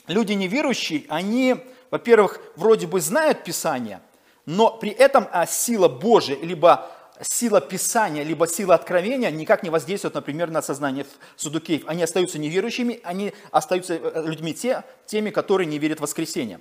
люди 0.06 0.34
неверующие, 0.34 1.06
они, 1.10 1.56
во-первых, 1.90 2.40
вроде 2.56 2.86
бы 2.86 3.02
знают 3.02 3.44
Писание, 3.44 4.02
но 4.46 4.70
при 4.70 4.92
этом 4.92 5.28
а, 5.32 5.48
сила 5.48 5.88
Божия, 5.88 6.38
либо 6.44 6.92
сила 7.22 7.62
Писания, 7.62 8.24
либо 8.24 8.48
сила 8.48 8.76
откровения 8.76 9.30
никак 9.32 9.64
не 9.64 9.70
воздействует, 9.70 10.16
например, 10.16 10.50
на 10.50 10.62
сознание 10.62 11.06
судукеев. 11.36 11.84
Они 11.88 12.04
остаются 12.04 12.40
неверующими, 12.40 13.00
они 13.04 13.34
остаются 13.52 13.96
э, 13.96 14.24
людьми 14.26 14.54
те, 14.54 14.84
теми, 15.06 15.30
которые 15.30 15.68
не 15.68 15.80
верят 15.80 16.00
в 16.00 16.02
воскресение. 16.02 16.60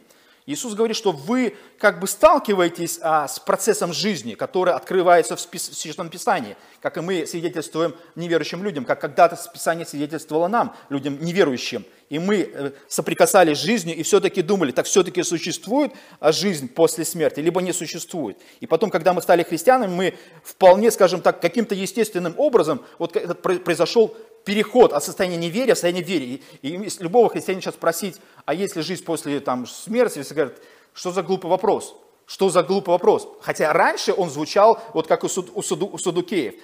Иисус 0.51 0.75
говорит, 0.75 0.97
что 0.97 1.13
вы 1.13 1.55
как 1.79 2.01
бы 2.01 2.09
сталкиваетесь 2.09 2.99
а, 3.03 3.29
с 3.29 3.39
процессом 3.39 3.93
жизни, 3.93 4.35
который 4.35 4.75
открывается 4.75 5.37
в, 5.37 5.39
спис- 5.39 5.71
в 5.71 5.75
Священном 5.75 6.09
Писании, 6.09 6.57
как 6.83 6.97
и 6.97 7.01
мы 7.01 7.25
свидетельствуем 7.25 7.95
неверующим 8.17 8.65
людям, 8.65 8.85
как 8.85 9.01
когда-то 9.01 9.39
Писание 9.53 9.87
свидетельствовало 9.87 10.49
нам, 10.49 10.75
людям 10.89 11.19
неверующим. 11.21 11.85
И 12.09 12.19
мы 12.19 12.51
э, 12.53 12.73
соприкасались 12.89 13.59
с 13.59 13.63
жизнью 13.63 13.95
и 13.95 14.03
все-таки 14.03 14.43
думали, 14.43 14.73
так 14.73 14.87
все-таки 14.87 15.23
существует 15.23 15.93
а, 16.19 16.33
жизнь 16.33 16.67
после 16.67 17.05
смерти, 17.05 17.39
либо 17.39 17.63
не 17.63 17.73
существует. 17.73 18.37
И 18.59 18.67
потом, 18.67 18.91
когда 18.91 19.13
мы 19.13 19.23
стали 19.23 19.45
христианами, 19.45 19.95
мы 19.95 20.15
вполне, 20.43 20.91
скажем 20.91 21.21
так, 21.21 21.41
каким-то 21.41 21.77
естественным 21.77 22.35
образом, 22.37 22.85
вот 22.99 23.13
произошел 23.43 24.17
переход 24.45 24.93
от 24.93 25.05
состояния 25.05 25.37
неверия 25.37 25.75
в 25.75 25.77
состояние 25.77 26.03
веры. 26.03 26.41
И, 26.63 26.69
и 26.69 26.91
любого 27.01 27.29
христианина 27.29 27.63
сейчас 27.63 27.75
спросить, 27.75 28.21
а 28.45 28.55
есть 28.55 28.77
ли 28.77 28.83
жизнь 28.83 29.05
после 29.05 29.41
там, 29.41 29.67
смерти, 29.67 30.23
все 30.23 30.35
говорят, 30.35 30.59
что 30.95 31.13
за 31.13 31.23
глупый 31.23 31.51
вопрос? 31.51 31.97
Что 32.27 32.49
за 32.49 32.63
глупый 32.63 32.93
вопрос? 32.93 33.29
Хотя 33.41 33.73
раньше 33.73 34.13
он 34.13 34.31
звучал 34.31 34.81
вот 34.95 35.07
как 35.07 35.25
у, 35.25 35.29
суд, 35.29 35.51
у, 35.55 35.63
суду, 35.63 35.89
у 35.93 35.99
судукеев. 35.99 36.55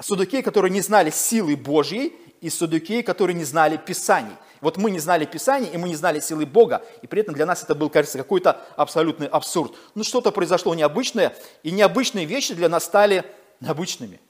Судукеи, 0.00 0.40
которые 0.40 0.70
не 0.70 0.80
знали 0.80 1.10
силы 1.10 1.54
Божьей, 1.56 2.14
и 2.40 2.50
судукеи, 2.50 3.02
которые 3.02 3.36
не 3.36 3.44
знали 3.44 3.76
Писаний. 3.76 4.34
Вот 4.60 4.76
мы 4.76 4.90
не 4.90 4.98
знали 4.98 5.24
Писаний, 5.24 5.68
и 5.68 5.76
мы 5.76 5.88
не 5.88 5.94
знали 5.96 6.18
силы 6.20 6.44
Бога, 6.44 6.84
и 7.02 7.06
при 7.06 7.20
этом 7.20 7.34
для 7.34 7.46
нас 7.46 7.62
это 7.62 7.74
был, 7.74 7.88
кажется, 7.88 8.18
какой-то 8.18 8.60
абсолютный 8.76 9.28
абсурд. 9.28 9.74
Ну 9.94 10.02
что-то 10.02 10.32
произошло 10.32 10.74
необычное, 10.74 11.36
и 11.62 11.70
необычные 11.70 12.26
вещи 12.26 12.54
для 12.54 12.68
нас 12.68 12.84
стали 12.84 13.24
обычными. 13.64 14.20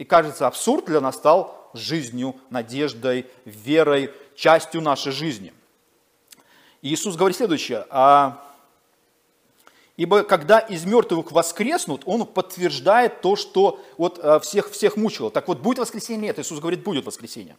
И 0.00 0.04
кажется, 0.04 0.46
абсурд 0.46 0.86
для 0.86 0.98
нас 1.02 1.16
стал 1.16 1.70
жизнью, 1.74 2.34
надеждой, 2.48 3.26
верой, 3.44 4.10
частью 4.34 4.80
нашей 4.80 5.12
жизни. 5.12 5.52
Иисус 6.80 7.16
говорит 7.16 7.36
следующее. 7.36 7.84
А, 7.90 8.42
Ибо 9.98 10.22
когда 10.22 10.58
из 10.58 10.86
мертвых 10.86 11.32
воскреснут, 11.32 12.00
Он 12.06 12.24
подтверждает 12.24 13.20
то, 13.20 13.36
что 13.36 13.78
вот 13.98 14.18
а, 14.22 14.40
всех, 14.40 14.70
всех 14.70 14.96
мучило. 14.96 15.30
Так 15.30 15.48
вот, 15.48 15.58
будет 15.58 15.80
воскресенье? 15.80 16.28
Нет, 16.28 16.38
Иисус 16.38 16.60
говорит, 16.60 16.82
будет 16.82 17.04
воскресенье. 17.04 17.58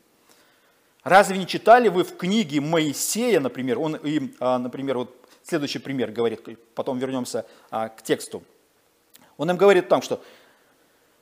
Разве 1.03 1.37
не 1.37 1.45
читали 1.45 1.89
вы 1.89 2.03
в 2.03 2.17
книге 2.17 2.59
Моисея, 2.59 3.39
например, 3.39 3.77
он 3.77 3.97
им, 3.97 4.33
а, 4.39 4.57
например, 4.57 4.97
вот 4.97 5.15
следующий 5.43 5.77
пример 5.77 6.09
говорит, 6.09 6.41
потом 6.73 6.97
вернемся 6.97 7.45
к 7.69 7.97
тексту. 8.03 8.41
Он 9.37 9.51
им 9.51 9.57
говорит 9.57 9.89
там, 9.89 10.01
что 10.01 10.23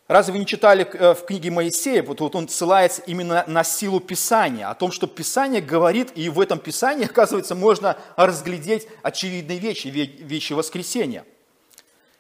Разве 0.09 0.33
вы 0.33 0.39
не 0.39 0.47
читали 0.47 0.89
э, 0.91 1.13
в 1.13 1.23
книге 1.23 1.51
Моисея, 1.51 2.01
вот, 2.01 2.19
вот 2.19 2.35
он 2.35 2.49
ссылается 2.49 3.03
именно 3.03 3.43
на 3.45 3.63
силу 3.63 3.99
Писания, 3.99 4.67
о 4.67 4.73
том, 4.73 4.91
что 4.91 5.05
Писание 5.05 5.61
говорит, 5.61 6.11
и 6.15 6.29
в 6.29 6.41
этом 6.41 6.57
Писании, 6.57 7.05
оказывается, 7.09 7.53
можно 7.53 7.95
разглядеть 8.15 8.87
очевидные 9.03 9.59
вещи, 9.59 9.87
вещи 9.89 10.53
воскресения. 10.53 11.25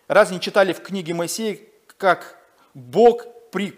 Разве 0.07 0.35
не 0.35 0.41
читали 0.41 0.71
в 0.71 0.83
книге 0.83 1.15
Моисея, 1.15 1.57
как 1.97 2.37
Бог 2.75 3.25
при 3.51 3.75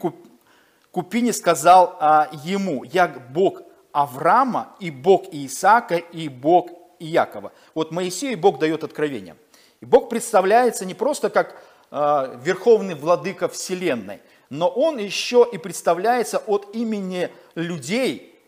купине 0.91 1.31
сказал 1.31 1.95
а, 2.01 2.29
ему, 2.43 2.83
«Я 2.83 3.07
Бог 3.07 3.61
Авраама, 3.93 4.75
и 4.81 4.91
Бог 4.91 5.27
Исаака, 5.31 5.95
и 5.95 6.27
Бог 6.27 6.69
Иакова». 6.99 7.53
Вот 7.73 7.91
Моисею 7.91 8.37
Бог 8.37 8.59
дает 8.59 8.83
откровение. 8.83 9.37
И 9.79 9.85
Бог 9.85 10.09
представляется 10.09 10.83
не 10.83 10.95
просто 10.95 11.29
как 11.29 11.63
Э, 11.93 12.39
верховный 12.41 12.95
владыка 12.95 13.49
Вселенной, 13.49 14.21
но 14.49 14.69
он 14.69 14.97
еще 14.97 15.45
и 15.51 15.57
представляется 15.57 16.37
от 16.37 16.73
имени 16.73 17.29
людей, 17.53 18.39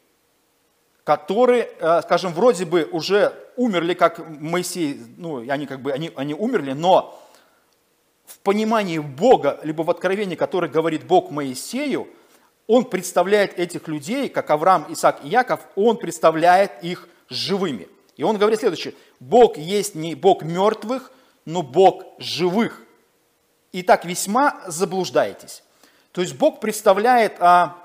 которые, 1.04 1.70
э, 1.78 2.02
скажем, 2.04 2.32
вроде 2.32 2.64
бы 2.64 2.88
уже 2.90 3.34
умерли, 3.58 3.96
как 3.96 4.26
Моисей, 4.40 4.98
ну, 5.18 5.40
они 5.52 5.66
как 5.66 5.82
бы, 5.82 5.92
они, 5.92 6.10
они 6.16 6.34
умерли, 6.34 6.72
но 6.72 7.22
в 8.26 8.40
понимании 8.40 9.00
Бога, 9.00 9.60
либо 9.64 9.82
в 9.82 9.90
откровении, 9.90 10.36
которое 10.36 10.70
говорит 10.70 11.04
Бог 11.04 11.30
Моисею, 11.30 12.08
он 12.66 12.86
представляет 12.86 13.60
этих 13.60 13.90
людей, 13.90 14.30
как 14.30 14.50
Авраам, 14.52 14.86
Исаак 14.88 15.20
и 15.26 15.28
Яков, 15.28 15.68
он 15.76 15.98
представляет 15.98 16.82
их 16.82 17.10
живыми. 17.28 17.90
И 18.16 18.24
он 18.24 18.38
говорит 18.38 18.62
следующее, 18.62 18.94
Бог 19.20 19.58
есть 19.58 19.96
не 19.96 20.16
Бог 20.16 20.44
мертвых, 20.44 21.12
но 21.44 21.62
Бог 21.62 22.06
живых 22.20 22.80
и 23.74 23.84
так 23.84 24.06
весьма 24.06 24.62
заблуждаетесь. 24.68 25.64
То 26.14 26.22
есть 26.22 26.36
Бог 26.36 26.62
представляет 26.62 27.36
а, 27.40 27.76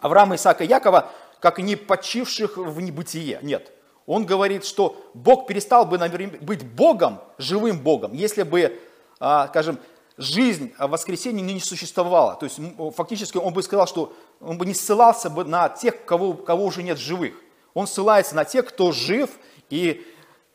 Авраама, 0.00 0.34
Исаака 0.34 0.64
и 0.64 0.68
Якова 0.68 1.10
как 1.40 1.58
не 1.58 1.74
почивших 1.74 2.56
в 2.56 2.80
небытие. 2.80 3.38
Нет. 3.42 3.72
Он 4.06 4.26
говорит, 4.26 4.64
что 4.64 5.10
Бог 5.14 5.46
перестал 5.46 5.86
бы 5.86 5.98
быть 6.40 6.64
Богом, 6.64 7.20
живым 7.38 7.80
Богом, 7.80 8.12
если 8.12 8.42
бы, 8.42 8.78
а, 9.18 9.48
скажем, 9.48 9.78
жизнь 10.16 10.72
воскресения 10.78 11.42
не 11.42 11.58
существовала. 11.60 12.34
То 12.34 12.46
есть 12.46 12.60
фактически 12.96 13.38
он 13.38 13.52
бы 13.52 13.62
сказал, 13.62 13.86
что 13.86 14.12
он 14.40 14.58
бы 14.58 14.66
не 14.66 14.74
ссылался 14.74 15.30
бы 15.30 15.44
на 15.44 15.68
тех, 15.68 16.04
кого, 16.04 16.34
кого 16.34 16.64
уже 16.64 16.82
нет 16.82 16.98
живых. 16.98 17.34
Он 17.74 17.86
ссылается 17.86 18.36
на 18.36 18.44
тех, 18.44 18.66
кто 18.66 18.92
жив, 18.92 19.30
и 19.70 20.06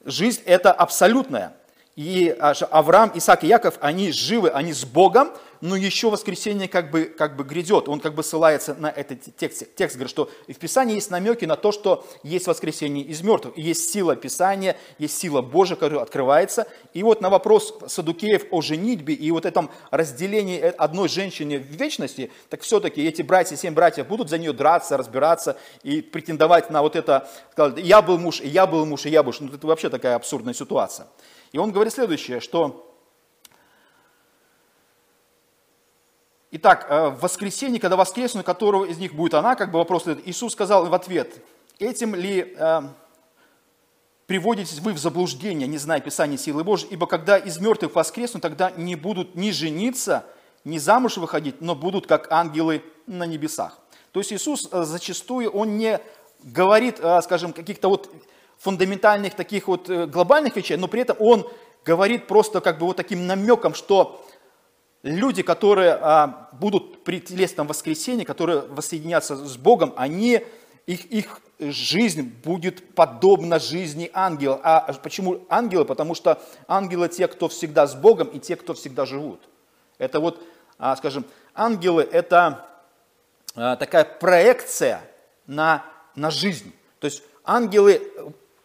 жизнь 0.05 0.41
это 0.45 0.71
абсолютная. 0.71 1.56
И 1.97 2.29
Авраам, 2.29 3.11
Исаак 3.15 3.43
и 3.43 3.47
Яков, 3.47 3.79
они 3.81 4.11
живы, 4.11 4.49
они 4.49 4.71
с 4.71 4.85
Богом, 4.85 5.31
но 5.61 5.75
еще 5.75 6.11
воскресение 6.11 6.67
как 6.67 6.91
бы, 6.91 7.05
как 7.05 7.35
бы 7.35 7.43
грядет. 7.43 7.89
Он 7.89 7.99
как 7.99 8.13
бы 8.13 8.21
ссылается 8.21 8.75
на 8.75 8.91
этот 8.91 9.35
текст. 9.35 9.75
Текст 9.75 9.95
говорит, 9.95 10.11
что 10.11 10.29
в 10.47 10.53
Писании 10.53 10.93
есть 10.93 11.09
намеки 11.09 11.45
на 11.45 11.55
то, 11.55 11.71
что 11.71 12.05
есть 12.21 12.45
воскресение 12.45 13.03
из 13.03 13.23
мертвых. 13.23 13.57
И 13.57 13.63
есть 13.63 13.91
сила 13.91 14.15
Писания, 14.15 14.77
есть 14.99 15.17
сила 15.17 15.41
Божия, 15.41 15.75
которая 15.75 16.03
открывается. 16.03 16.67
И 16.93 17.01
вот 17.01 17.19
на 17.21 17.31
вопрос 17.31 17.73
Садукеев 17.87 18.45
о 18.51 18.61
женитьбе 18.61 19.15
и 19.15 19.31
вот 19.31 19.47
этом 19.47 19.71
разделении 19.89 20.59
одной 20.59 21.09
женщины 21.09 21.57
в 21.57 21.63
вечности, 21.63 22.31
так 22.49 22.61
все-таки 22.61 23.03
эти 23.03 23.23
братья, 23.23 23.55
семь 23.55 23.73
братьев 23.73 24.05
будут 24.05 24.29
за 24.29 24.37
нее 24.37 24.53
драться, 24.53 24.97
разбираться 24.97 25.57
и 25.81 26.01
претендовать 26.01 26.69
на 26.69 26.83
вот 26.83 26.95
это, 26.95 27.27
я 27.77 28.03
был 28.03 28.19
муж, 28.19 28.39
и 28.39 28.47
я 28.47 28.67
был 28.67 28.85
муж, 28.85 29.07
и 29.07 29.09
я 29.09 29.23
был 29.23 29.29
муж. 29.29 29.39
Ну, 29.39 29.51
это 29.51 29.65
вообще 29.65 29.89
такая 29.89 30.15
абсурдная 30.15 30.53
ситуация. 30.53 31.07
И 31.51 31.57
он 31.57 31.71
говорит 31.71 31.93
следующее, 31.93 32.39
что 32.39 32.83
Итак, 36.49 36.87
э, 36.89 37.09
в 37.09 37.19
воскресенье, 37.19 37.79
когда 37.79 37.97
воскресну, 37.97 38.41
которого 38.41 38.85
из 38.85 38.97
них 38.97 39.13
будет 39.13 39.33
она, 39.33 39.55
как 39.55 39.69
бы 39.69 39.79
вопрос, 39.79 40.07
Иисус 40.25 40.53
сказал 40.53 40.85
в 40.85 40.93
ответ, 40.93 41.43
этим 41.77 42.15
ли 42.15 42.55
э, 42.57 42.81
приводитесь 44.27 44.79
вы 44.79 44.93
в 44.93 44.97
заблуждение, 44.97 45.67
не 45.67 45.77
зная 45.77 45.99
Писания 45.99 46.37
силы 46.37 46.63
Божьей, 46.63 46.89
ибо 46.91 47.05
когда 47.05 47.37
из 47.37 47.59
мертвых 47.59 47.95
воскреснут, 47.95 48.43
тогда 48.43 48.71
не 48.71 48.95
будут 48.95 49.35
ни 49.35 49.51
жениться, 49.51 50.25
ни 50.63 50.77
замуж 50.77 51.17
выходить, 51.17 51.59
но 51.59 51.75
будут 51.75 52.07
как 52.07 52.31
ангелы 52.31 52.81
на 53.07 53.25
небесах. 53.25 53.79
То 54.13 54.21
есть 54.21 54.31
Иисус 54.31 54.69
э, 54.71 54.83
зачастую, 54.83 55.49
Он 55.51 55.77
не 55.77 55.99
говорит, 56.43 56.99
э, 56.99 57.21
скажем, 57.23 57.51
каких-то 57.51 57.89
вот 57.89 58.09
фундаментальных 58.59 59.35
таких 59.35 59.67
вот 59.67 59.89
глобальных 59.89 60.55
вещей, 60.55 60.77
но 60.77 60.87
при 60.87 61.01
этом 61.01 61.17
Он 61.19 61.49
говорит 61.85 62.27
просто 62.27 62.61
как 62.61 62.79
бы 62.79 62.85
вот 62.85 62.97
таким 62.97 63.27
намеком, 63.27 63.73
что 63.73 64.23
люди, 65.03 65.41
которые 65.41 65.93
а, 65.93 66.49
будут 66.53 67.03
при 67.03 67.21
телесном 67.21 67.67
воскресении, 67.67 68.23
которые 68.23 68.61
воссоединятся 68.61 69.35
с 69.35 69.57
Богом, 69.57 69.93
они, 69.95 70.45
их, 70.85 71.05
их 71.05 71.39
жизнь 71.59 72.23
будет 72.43 72.93
подобна 72.93 73.59
жизни 73.59 74.11
ангела. 74.13 74.59
А 74.63 74.93
почему 74.93 75.45
ангелы? 75.49 75.85
Потому 75.85 76.13
что 76.13 76.41
ангелы 76.67 77.09
те, 77.09 77.27
кто 77.27 77.47
всегда 77.47 77.87
с 77.87 77.95
Богом, 77.95 78.27
и 78.27 78.39
те, 78.39 78.55
кто 78.55 78.73
всегда 78.73 79.05
живут. 79.05 79.41
Это 79.97 80.19
вот, 80.19 80.43
а, 80.77 80.95
скажем, 80.95 81.25
ангелы– 81.53 82.07
это 82.11 82.67
а, 83.55 83.75
такая 83.75 84.03
проекция 84.03 85.01
на, 85.47 85.85
на 86.15 86.29
жизнь. 86.29 86.73
То 86.99 87.05
есть 87.05 87.23
ангелы, 87.43 88.01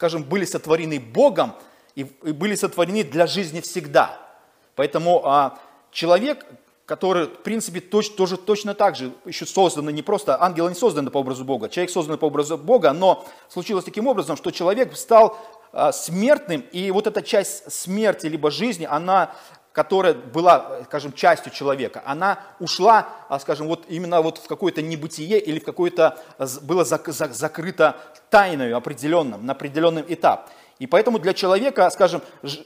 скажем, 0.02 0.24
были 0.24 0.44
сотворены 0.44 0.98
Богом 0.98 1.54
и, 1.94 2.00
и 2.00 2.32
были 2.32 2.56
сотворены 2.56 3.04
для 3.04 3.28
жизни 3.28 3.60
всегда. 3.60 4.18
Поэтому 4.74 5.22
а, 5.24 5.60
человек, 5.92 6.44
который, 6.86 7.26
в 7.26 7.42
принципе, 7.44 7.78
точ, 7.78 8.10
тоже 8.10 8.36
точно 8.36 8.74
так 8.74 8.96
же 8.96 9.12
еще 9.24 9.46
создан, 9.46 9.86
не 9.90 10.02
просто, 10.02 10.42
ангелы 10.42 10.70
не 10.70 10.74
созданы 10.74 11.10
по 11.12 11.18
образу 11.18 11.44
Бога, 11.44 11.68
человек 11.68 11.92
создан 11.92 12.18
по 12.18 12.24
образу 12.24 12.58
Бога, 12.58 12.92
но 12.92 13.24
случилось 13.48 13.84
таким 13.84 14.08
образом, 14.08 14.36
что 14.36 14.50
человек 14.50 14.96
стал 14.96 15.38
а, 15.72 15.92
смертным, 15.92 16.64
и 16.72 16.90
вот 16.90 17.06
эта 17.06 17.22
часть 17.22 17.72
смерти 17.72 18.26
либо 18.26 18.50
жизни, 18.50 18.88
она 18.90 19.36
которая 19.72 20.14
была, 20.14 20.82
скажем, 20.84 21.12
частью 21.12 21.52
человека, 21.52 22.02
она 22.04 22.40
ушла, 22.60 23.08
а, 23.28 23.38
скажем, 23.40 23.66
вот 23.66 23.84
именно 23.88 24.20
вот 24.20 24.38
в 24.38 24.46
какое-то 24.46 24.82
небытие 24.82 25.40
или 25.40 25.58
в 25.58 25.64
какое-то, 25.64 26.18
было 26.62 26.84
закрыто 26.84 27.96
тайною 28.30 28.76
определенным, 28.76 29.46
на 29.46 29.52
определенный 29.52 30.04
этап. 30.08 30.50
И 30.78 30.86
поэтому 30.86 31.18
для 31.18 31.32
человека, 31.32 31.88
скажем, 31.90 32.22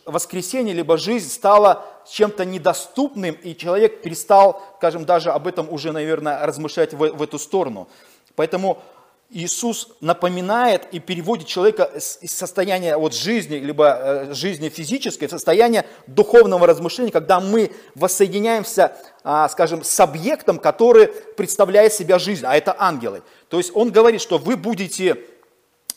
воскресение 0.07 0.75
либо 0.75 0.97
жизнь 0.97 1.29
стала 1.29 1.85
чем-то 2.09 2.45
недоступным, 2.45 3.35
и 3.35 3.55
человек 3.55 4.01
перестал, 4.03 4.63
скажем, 4.79 5.05
даже 5.05 5.31
об 5.31 5.47
этом 5.47 5.71
уже, 5.71 5.93
наверное, 5.93 6.47
размышлять 6.47 6.95
в, 6.95 6.99
в 6.99 7.23
эту 7.23 7.39
сторону. 7.39 7.89
Поэтому 8.35 8.83
Иисус 9.31 9.89
напоминает 10.01 10.87
и 10.93 11.01
переводит 11.01 11.49
человека 11.49 11.91
из 11.95 12.33
состояния 12.33 12.97
вот 12.97 13.13
жизни, 13.13 13.57
либо 13.57 13.89
э, 13.89 14.35
жизни 14.35 14.69
физической, 14.69 15.27
в 15.27 15.31
состояние 15.31 15.85
духовного 16.07 16.67
размышления, 16.67 17.11
когда 17.11 17.41
мы 17.41 17.73
воссоединяемся, 17.97 18.97
а, 19.25 19.49
скажем, 19.49 19.83
с 19.83 19.99
объектом, 19.99 20.61
который 20.61 21.09
представляет 21.09 21.93
себя 21.93 22.21
жизнь, 22.21 22.45
а 22.47 22.57
это 22.57 22.77
ангелы. 22.79 23.23
То 23.49 23.59
есть 23.59 23.73
он 23.75 23.91
говорит, 23.91 24.21
что 24.21 24.39
вы 24.39 24.57
будете 24.57 25.17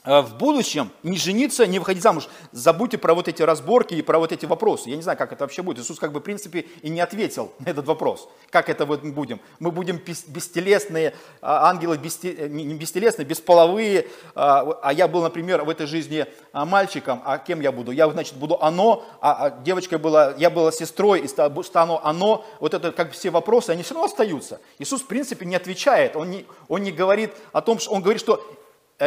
в 0.05 0.37
будущем 0.37 0.91
не 1.03 1.17
жениться, 1.17 1.67
не 1.67 1.77
выходить 1.77 2.01
замуж. 2.01 2.29
Забудьте 2.53 2.97
про 2.97 3.13
вот 3.13 3.27
эти 3.27 3.41
разборки 3.41 3.95
и 3.95 4.01
про 4.01 4.17
вот 4.17 4.31
эти 4.31 4.45
вопросы. 4.45 4.89
Я 4.89 4.95
не 4.95 5.01
знаю, 5.01 5.17
как 5.17 5.33
это 5.33 5.43
вообще 5.43 5.61
будет. 5.61 5.79
Иисус 5.79 5.99
как 5.99 6.13
бы 6.13 6.21
в 6.21 6.23
принципе 6.23 6.65
и 6.81 6.89
не 6.89 7.01
ответил 7.01 7.51
на 7.59 7.69
этот 7.69 7.85
вопрос. 7.85 8.29
Как 8.49 8.69
это 8.69 8.85
вот 8.85 9.03
мы 9.03 9.11
будем? 9.11 9.41
Мы 9.59 9.71
будем 9.71 9.97
бестелесные, 9.97 11.13
а, 11.41 11.69
ангелы 11.69 11.99
э, 12.23 12.47
не 12.47 12.73
бестелесные, 12.75 13.25
бесполовые. 13.25 14.07
А, 14.35 14.79
а 14.81 14.93
я 14.93 15.09
был, 15.09 15.21
например, 15.21 15.63
в 15.63 15.69
этой 15.69 15.85
жизни 15.85 16.25
а, 16.53 16.65
мальчиком, 16.65 17.21
а 17.25 17.37
кем 17.37 17.59
я 17.59 17.73
буду? 17.73 17.91
Я, 17.91 18.09
значит, 18.09 18.35
буду 18.35 18.57
оно, 18.61 19.05
а 19.21 19.49
девочка 19.49 19.97
была, 19.99 20.33
я 20.37 20.49
была 20.49 20.71
сестрой 20.71 21.19
и 21.19 21.27
стану 21.27 21.99
оно. 22.03 22.45
Вот 22.61 22.73
это 22.73 22.93
как 22.93 23.11
все 23.11 23.31
вопросы, 23.31 23.71
они 23.71 23.83
все 23.83 23.95
равно 23.95 24.07
остаются. 24.07 24.61
Иисус 24.79 25.01
в 25.01 25.07
принципе 25.07 25.45
не 25.45 25.57
отвечает, 25.57 26.15
он 26.15 26.31
не, 26.31 26.45
он 26.69 26.83
не 26.83 26.91
говорит 26.91 27.31
о 27.51 27.61
том, 27.61 27.79
что 27.79 27.91
он 27.91 28.01
говорит, 28.01 28.21
что 28.21 28.41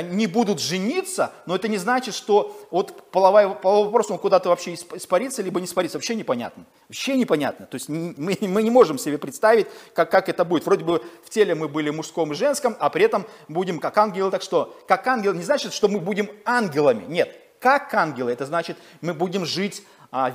не 0.00 0.26
будут 0.26 0.58
жениться, 0.58 1.32
но 1.44 1.54
это 1.54 1.68
не 1.68 1.76
значит, 1.76 2.14
что 2.14 2.66
вот 2.70 3.10
половой, 3.10 3.54
половой 3.54 3.86
вопрос, 3.86 4.10
он 4.10 4.18
куда-то 4.18 4.48
вообще 4.48 4.74
испарится, 4.74 5.42
либо 5.42 5.60
не 5.60 5.66
испарится, 5.66 5.98
вообще 5.98 6.14
непонятно. 6.14 6.64
Вообще 6.88 7.16
непонятно. 7.16 7.66
То 7.66 7.74
есть 7.74 7.90
мы, 7.90 8.38
мы 8.40 8.62
не 8.62 8.70
можем 8.70 8.96
себе 8.96 9.18
представить, 9.18 9.66
как, 9.94 10.10
как 10.10 10.30
это 10.30 10.46
будет. 10.46 10.64
Вроде 10.64 10.84
бы 10.84 11.04
в 11.24 11.28
теле 11.28 11.54
мы 11.54 11.68
были 11.68 11.90
мужском 11.90 12.32
и 12.32 12.34
женском, 12.34 12.74
а 12.80 12.88
при 12.88 13.04
этом 13.04 13.26
будем 13.48 13.78
как 13.78 13.98
ангелы. 13.98 14.30
Так 14.30 14.40
что, 14.40 14.74
как 14.88 15.06
ангелы 15.06 15.36
не 15.36 15.44
значит, 15.44 15.74
что 15.74 15.88
мы 15.88 16.00
будем 16.00 16.30
ангелами. 16.46 17.04
Нет, 17.06 17.38
как 17.60 17.92
ангелы, 17.92 18.32
это 18.32 18.46
значит, 18.46 18.78
мы 19.02 19.12
будем 19.12 19.44
жить 19.44 19.84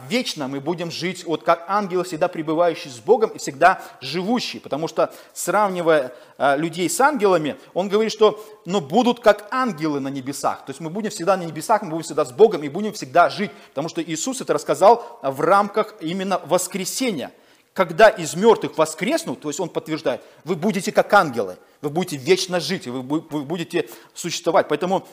вечно 0.09 0.47
мы 0.47 0.59
будем 0.59 0.89
жить 0.89 1.23
вот 1.23 1.43
как 1.43 1.65
ангелы, 1.67 2.03
всегда 2.03 2.27
пребывающие 2.27 2.91
с 2.91 2.97
Богом 2.97 3.29
и 3.29 3.37
всегда 3.37 3.81
живущие. 4.01 4.59
Потому 4.59 4.87
что, 4.87 5.13
сравнивая 5.33 6.13
а, 6.37 6.55
людей 6.55 6.89
с 6.89 6.99
ангелами, 6.99 7.57
он 7.75 7.87
говорит, 7.87 8.11
что 8.11 8.43
но 8.65 8.81
«Ну, 8.81 8.87
будут 8.87 9.19
как 9.19 9.47
ангелы 9.51 9.99
на 9.99 10.07
небесах. 10.07 10.65
То 10.65 10.71
есть 10.71 10.79
мы 10.79 10.89
будем 10.89 11.11
всегда 11.11 11.37
на 11.37 11.43
небесах, 11.43 11.83
мы 11.83 11.91
будем 11.91 12.03
всегда 12.03 12.25
с 12.25 12.31
Богом 12.31 12.63
и 12.63 12.69
будем 12.69 12.91
всегда 12.93 13.29
жить. 13.29 13.51
Потому 13.69 13.87
что 13.87 14.01
Иисус 14.01 14.41
это 14.41 14.53
рассказал 14.53 15.19
в 15.21 15.41
рамках 15.41 15.93
именно 16.01 16.41
воскресения. 16.45 17.31
Когда 17.73 18.09
из 18.09 18.35
мертвых 18.35 18.77
воскреснут, 18.79 19.41
то 19.41 19.49
есть 19.49 19.59
он 19.59 19.69
подтверждает, 19.69 20.21
вы 20.43 20.55
будете 20.55 20.91
как 20.91 21.13
ангелы, 21.13 21.57
вы 21.81 21.91
будете 21.91 22.17
вечно 22.17 22.59
жить, 22.59 22.87
вы 22.87 23.03
будете 23.03 23.87
существовать. 24.15 24.67
Поэтому 24.67 25.07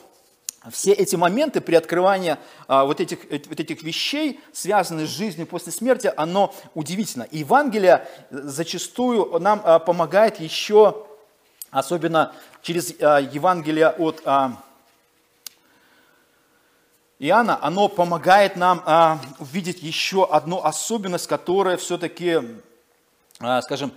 все 0.71 0.91
эти 0.91 1.15
моменты 1.15 1.61
при 1.61 1.75
открывании 1.75 2.37
а, 2.67 2.85
вот, 2.85 2.99
этих, 2.99 3.19
вот 3.29 3.59
этих 3.59 3.83
вещей, 3.83 4.39
связанных 4.51 5.07
с 5.07 5.11
жизнью 5.11 5.47
после 5.47 5.71
смерти, 5.71 6.11
оно 6.15 6.53
удивительно. 6.73 7.23
И 7.23 7.39
Евангелие 7.39 8.07
зачастую 8.31 9.39
нам 9.39 9.61
а, 9.63 9.79
помогает 9.79 10.39
еще, 10.39 11.05
особенно 11.71 12.33
через 12.61 12.93
а, 12.99 13.19
Евангелие 13.19 13.89
от 13.89 14.21
а, 14.25 14.61
Иоанна, 17.17 17.57
оно 17.61 17.87
помогает 17.87 18.57
нам 18.57 18.83
а, 18.85 19.19
увидеть 19.39 19.81
еще 19.81 20.25
одну 20.25 20.61
особенность, 20.61 21.27
которая 21.27 21.77
все-таки, 21.77 22.41
а, 23.39 23.61
скажем, 23.61 23.93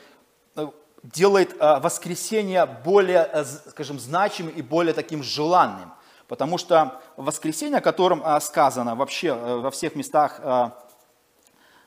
делает 1.02 1.56
а, 1.58 1.80
воскресение 1.80 2.64
более, 2.66 3.44
скажем, 3.70 3.98
значимым 3.98 4.54
и 4.54 4.62
более 4.62 4.94
таким 4.94 5.22
желанным. 5.22 5.92
Потому 6.28 6.58
что 6.58 7.00
воскресенье, 7.16 7.78
о 7.78 7.80
котором 7.80 8.20
а, 8.22 8.38
сказано 8.40 8.94
вообще 8.94 9.28
э, 9.28 9.56
во 9.56 9.70
всех 9.70 9.96
местах 9.96 10.40
а, 10.42 10.78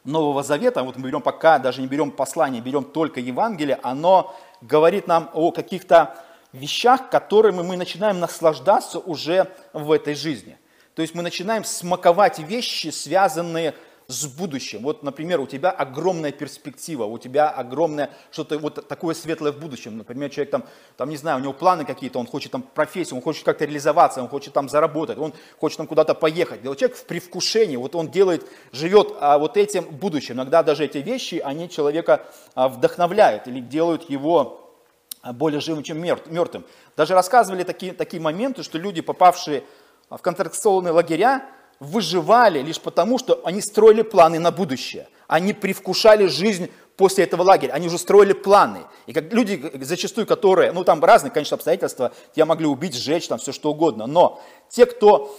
Нового 0.03 0.41
Завета, 0.41 0.81
вот 0.81 0.97
мы 0.97 1.07
берем 1.07 1.21
пока, 1.21 1.59
даже 1.59 1.79
не 1.79 1.87
берем 1.87 2.09
послание, 2.09 2.59
берем 2.59 2.83
только 2.83 3.19
Евангелие, 3.19 3.79
оно 3.83 4.35
говорит 4.61 5.05
нам 5.05 5.29
о 5.33 5.51
каких-то 5.51 6.17
вещах, 6.53 7.11
которыми 7.11 7.61
мы 7.61 7.77
начинаем 7.77 8.19
наслаждаться 8.19 8.97
уже 8.97 9.47
в 9.73 9.91
этой 9.91 10.15
жизни. 10.15 10.57
То 10.95 11.03
есть 11.03 11.13
мы 11.13 11.21
начинаем 11.21 11.63
смаковать 11.63 12.39
вещи, 12.39 12.87
связанные 12.87 13.75
с 14.11 14.25
будущим. 14.25 14.83
Вот, 14.83 15.03
например, 15.03 15.39
у 15.39 15.47
тебя 15.47 15.71
огромная 15.71 16.31
перспектива, 16.31 17.05
у 17.05 17.17
тебя 17.17 17.49
огромное 17.49 18.11
что-то 18.31 18.57
вот 18.59 18.87
такое 18.87 19.15
светлое 19.15 19.51
в 19.51 19.59
будущем. 19.59 19.97
Например, 19.97 20.29
человек 20.29 20.51
там, 20.51 20.65
там 20.97 21.09
не 21.09 21.17
знаю, 21.17 21.39
у 21.39 21.41
него 21.41 21.53
планы 21.53 21.85
какие-то, 21.85 22.19
он 22.19 22.27
хочет 22.27 22.51
там 22.51 22.61
профессию, 22.61 23.15
он 23.15 23.21
хочет 23.21 23.45
как-то 23.45 23.65
реализоваться, 23.65 24.21
он 24.21 24.27
хочет 24.27 24.53
там 24.53 24.69
заработать, 24.69 25.17
он 25.17 25.33
хочет 25.59 25.77
там 25.77 25.87
куда-то 25.87 26.13
поехать. 26.13 26.61
Человек 26.61 26.95
в 26.95 27.05
предвкушении, 27.05 27.77
вот 27.77 27.95
он 27.95 28.09
делает, 28.09 28.45
живет 28.71 29.13
а, 29.19 29.37
вот 29.37 29.57
этим 29.57 29.85
будущим. 29.85 30.35
Иногда 30.35 30.61
даже 30.63 30.85
эти 30.85 30.97
вещи, 30.97 31.41
они 31.43 31.69
человека 31.69 32.25
а, 32.53 32.67
вдохновляют 32.67 33.47
или 33.47 33.59
делают 33.59 34.09
его 34.09 34.75
а, 35.21 35.33
более 35.33 35.61
живым, 35.61 35.83
чем 35.83 35.99
мертвым. 35.99 36.65
Даже 36.97 37.13
рассказывали 37.13 37.63
такие, 37.63 37.93
такие 37.93 38.21
моменты, 38.21 38.63
что 38.63 38.77
люди, 38.77 39.01
попавшие 39.01 39.63
в 40.09 40.17
контракционные 40.17 40.91
лагеря, 40.91 41.45
выживали 41.81 42.61
лишь 42.61 42.79
потому, 42.79 43.17
что 43.17 43.41
они 43.43 43.59
строили 43.59 44.03
планы 44.03 44.37
на 44.37 44.51
будущее. 44.51 45.09
Они 45.27 45.51
привкушали 45.51 46.27
жизнь 46.27 46.69
после 46.95 47.23
этого 47.23 47.41
лагеря, 47.41 47.73
они 47.73 47.87
уже 47.87 47.97
строили 47.97 48.33
планы. 48.33 48.81
И 49.07 49.13
как 49.13 49.33
люди 49.33 49.59
зачастую, 49.81 50.27
которые, 50.27 50.73
ну 50.73 50.83
там 50.83 51.03
разные, 51.03 51.31
конечно, 51.31 51.55
обстоятельства, 51.55 52.11
тебя 52.35 52.45
могли 52.45 52.67
убить, 52.67 52.95
сжечь, 52.95 53.27
там 53.27 53.39
все 53.39 53.51
что 53.51 53.71
угодно, 53.71 54.05
но 54.05 54.39
те, 54.69 54.85
кто 54.85 55.35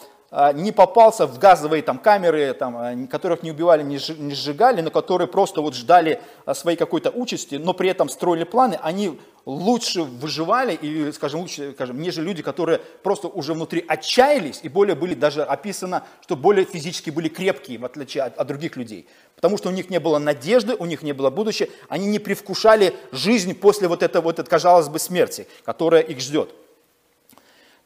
не 0.55 0.73
попался 0.73 1.27
в 1.27 1.39
газовые 1.39 1.83
там, 1.83 1.99
камеры, 1.99 2.55
там, 2.55 2.77
а, 2.77 3.07
которых 3.07 3.43
не 3.43 3.51
убивали, 3.51 3.83
не 3.83 3.99
сжигали, 3.99 4.81
но 4.81 4.91
которые 4.91 5.29
просто 5.29 5.61
вот 5.61 5.75
ждали 5.75 6.23
а, 6.47 6.55
своей 6.55 6.79
какой-то 6.79 7.11
участи, 7.11 7.57
но 7.57 7.75
при 7.75 7.91
этом 7.91 8.09
строили 8.09 8.45
планы, 8.45 8.79
они 8.83 9.21
лучше 9.45 10.03
выживали, 10.03 10.73
или, 10.75 11.11
скажем, 11.11 11.41
лучше, 11.41 11.73
скажем, 11.73 12.01
нежели 12.01 12.25
люди, 12.25 12.43
которые 12.43 12.79
просто 13.03 13.29
уже 13.29 13.53
внутри 13.53 13.85
отчаялись, 13.87 14.61
и 14.63 14.71
более 14.71 14.95
были 14.95 15.15
даже 15.15 15.43
описано, 15.43 16.05
что 16.23 16.35
более 16.35 16.65
физически 16.65 17.11
были 17.11 17.29
крепкие, 17.29 17.79
в 17.79 17.85
отличие 17.85 18.25
от, 18.25 18.39
от 18.39 18.47
других 18.47 18.77
людей. 18.77 19.07
Потому 19.37 19.59
что 19.59 19.69
у 19.69 19.73
них 19.73 19.91
не 19.91 20.01
было 20.01 20.19
надежды, 20.19 20.75
у 20.75 20.87
них 20.87 21.03
не 21.03 21.13
было 21.13 21.29
будущего, 21.29 21.69
они 21.91 22.07
не 22.07 22.19
привкушали 22.19 22.95
жизнь 23.11 23.55
после 23.55 23.87
вот 23.87 24.03
этого, 24.03 24.23
вот, 24.23 24.49
казалось 24.49 24.89
бы, 24.89 24.99
смерти, 24.99 25.47
которая 25.65 26.01
их 26.01 26.21
ждет. 26.21 26.55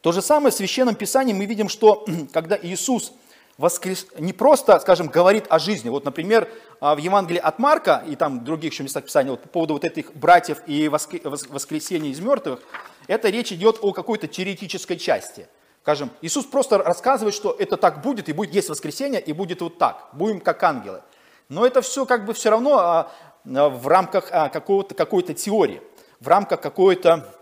То 0.01 0.11
же 0.11 0.21
самое 0.21 0.51
в 0.51 0.55
Священном 0.55 0.95
Писании 0.95 1.33
мы 1.33 1.45
видим, 1.45 1.69
что 1.69 2.05
когда 2.33 2.57
Иисус 2.61 3.13
воскрес... 3.57 4.07
не 4.17 4.33
просто, 4.33 4.79
скажем, 4.79 5.07
говорит 5.07 5.45
о 5.49 5.59
жизни. 5.59 5.89
Вот, 5.89 6.05
например, 6.05 6.49
а, 6.79 6.95
в 6.95 6.99
Евангелии 6.99 7.39
от 7.39 7.59
Марка 7.59 8.03
и 8.07 8.15
там 8.15 8.43
других 8.43 8.73
еще 8.73 8.83
местах 8.83 9.05
Писания 9.05 9.31
вот, 9.31 9.41
по 9.41 9.49
поводу 9.49 9.73
вот 9.73 9.83
этих 9.83 10.13
братьев 10.13 10.61
и 10.67 10.87
воскресения 10.87 12.11
из 12.11 12.19
мертвых, 12.19 12.59
это 13.07 13.29
речь 13.29 13.51
идет 13.51 13.79
о 13.81 13.93
какой-то 13.93 14.27
теоретической 14.27 14.97
части. 14.97 15.47
Скажем, 15.81 16.11
Иисус 16.21 16.45
просто 16.45 16.79
рассказывает, 16.79 17.33
что 17.33 17.55
это 17.57 17.77
так 17.77 18.01
будет, 18.01 18.27
и 18.29 18.33
будет 18.33 18.53
есть 18.53 18.69
воскресенье, 18.69 19.21
и 19.21 19.31
будет 19.31 19.61
вот 19.61 19.77
так, 19.77 20.09
будем 20.13 20.41
как 20.41 20.61
ангелы. 20.63 21.01
Но 21.49 21.65
это 21.65 21.81
все 21.81 22.05
как 22.05 22.25
бы 22.25 22.33
все 22.33 22.49
равно 22.49 22.77
а, 22.77 23.11
а, 23.45 23.69
в 23.69 23.87
рамках 23.87 24.29
какой-то 24.29 25.33
теории, 25.33 25.81
в 26.19 26.27
рамках 26.27 26.61
какой-то 26.61 27.33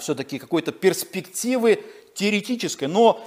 все-таки 0.00 0.38
какой-то 0.38 0.72
перспективы 0.72 1.84
теоретической. 2.14 2.88
Но 2.88 3.24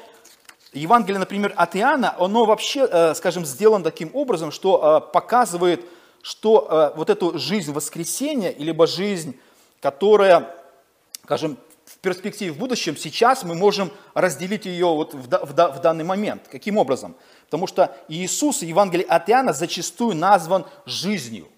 Евангелие, 0.74 1.20
например, 1.20 1.54
от 1.58 1.76
Иоанна, 1.76 2.16
оно 2.18 2.46
вообще, 2.46 2.88
э, 2.90 3.14
скажем, 3.16 3.46
сделано 3.46 3.84
таким 3.84 4.10
образом, 4.14 4.52
что 4.52 5.04
э, 5.08 5.12
показывает, 5.12 5.84
что 6.22 6.68
э, 6.94 6.98
вот 6.98 7.10
эту 7.10 7.38
жизнь 7.38 7.74
воскресения, 7.74 8.56
либо 8.58 8.88
жизнь, 8.88 9.38
которая, 9.82 10.56
скажем, 11.24 11.58
в 11.86 11.98
перспективе 11.98 12.54
в 12.54 12.58
будущем, 12.58 12.96
сейчас 12.96 13.44
мы 13.44 13.54
можем 13.54 13.92
разделить 14.14 14.66
ее 14.66 14.86
вот 14.86 15.14
в, 15.14 15.28
в, 15.28 15.54
в 15.54 15.82
данный 15.82 16.06
момент. 16.06 16.44
Каким 16.50 16.78
образом? 16.78 17.16
Потому 17.46 17.68
что 17.68 17.94
Иисус, 18.08 18.62
Евангелие 18.62 19.06
от 19.06 19.30
Иоанна, 19.30 19.52
зачастую 19.52 20.16
назван 20.16 20.66
жизнью. 20.86 21.50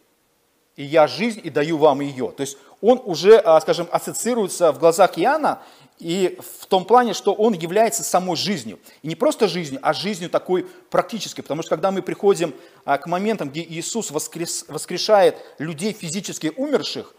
И 0.75 0.83
я 0.83 1.05
жизнь, 1.05 1.39
и 1.43 1.51
даю 1.51 1.77
вам 1.77 2.01
ее. 2.01 2.31
То 2.31 2.41
есть 2.41 2.57
он 2.83 3.01
уже, 3.05 3.37
а, 3.37 3.61
скажем, 3.61 3.87
ассоциируется 3.91 4.73
в 4.73 4.77
глазах 4.77 5.17
Иоанна 5.17 5.61
и 5.99 6.37
в 6.59 6.65
том 6.65 6.83
плане, 6.83 7.13
что 7.13 7.33
он 7.33 7.53
является 7.53 8.03
самой 8.03 8.35
жизнью. 8.35 8.77
И 9.03 9.07
не 9.07 9.15
просто 9.15 9.47
жизнью, 9.47 9.79
а 9.81 9.93
жизнью 9.93 10.29
такой 10.29 10.67
практической. 10.89 11.43
Потому 11.43 11.61
что 11.61 11.69
когда 11.69 11.91
мы 11.91 12.01
приходим 12.01 12.53
а, 12.83 12.97
к 12.97 13.07
моментам, 13.07 13.49
где 13.49 13.61
Иисус 13.61 14.11
воскрес, 14.11 14.65
воскрешает 14.67 15.37
людей 15.59 15.93
физически 15.93 16.51
умерших, 16.57 17.15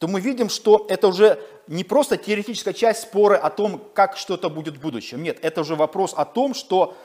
то 0.00 0.08
мы 0.08 0.20
видим, 0.20 0.48
что 0.48 0.84
это 0.88 1.06
уже 1.06 1.40
не 1.68 1.84
просто 1.84 2.16
теоретическая 2.16 2.74
часть 2.74 3.02
спора 3.02 3.36
о 3.36 3.50
том, 3.50 3.80
как 3.94 4.16
что-то 4.16 4.50
будет 4.50 4.78
в 4.78 4.80
будущем. 4.80 5.22
Нет, 5.22 5.38
это 5.42 5.60
уже 5.60 5.76
вопрос 5.76 6.12
о 6.16 6.24
том, 6.24 6.54
что 6.54 6.96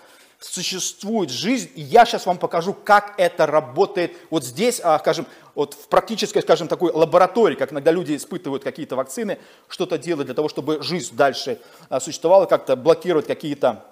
существует 0.43 1.29
жизнь, 1.29 1.71
и 1.75 1.81
я 1.81 2.05
сейчас 2.05 2.25
вам 2.25 2.37
покажу, 2.37 2.73
как 2.73 3.13
это 3.17 3.45
работает 3.45 4.15
вот 4.29 4.43
здесь, 4.43 4.81
а, 4.83 4.99
скажем, 4.99 5.25
вот 5.55 5.73
в 5.73 5.87
практической, 5.87 6.41
скажем, 6.41 6.67
такой 6.67 6.91
лаборатории, 6.91 7.55
как 7.55 7.71
иногда 7.71 7.91
люди 7.91 8.15
испытывают 8.15 8.63
какие-то 8.63 8.95
вакцины, 8.95 9.39
что-то 9.67 9.97
делать 9.97 10.25
для 10.25 10.35
того, 10.35 10.49
чтобы 10.49 10.81
жизнь 10.83 11.15
дальше 11.15 11.59
а, 11.89 11.99
существовала, 11.99 12.45
как-то 12.45 12.75
блокировать 12.75 13.25
какие-то 13.25 13.85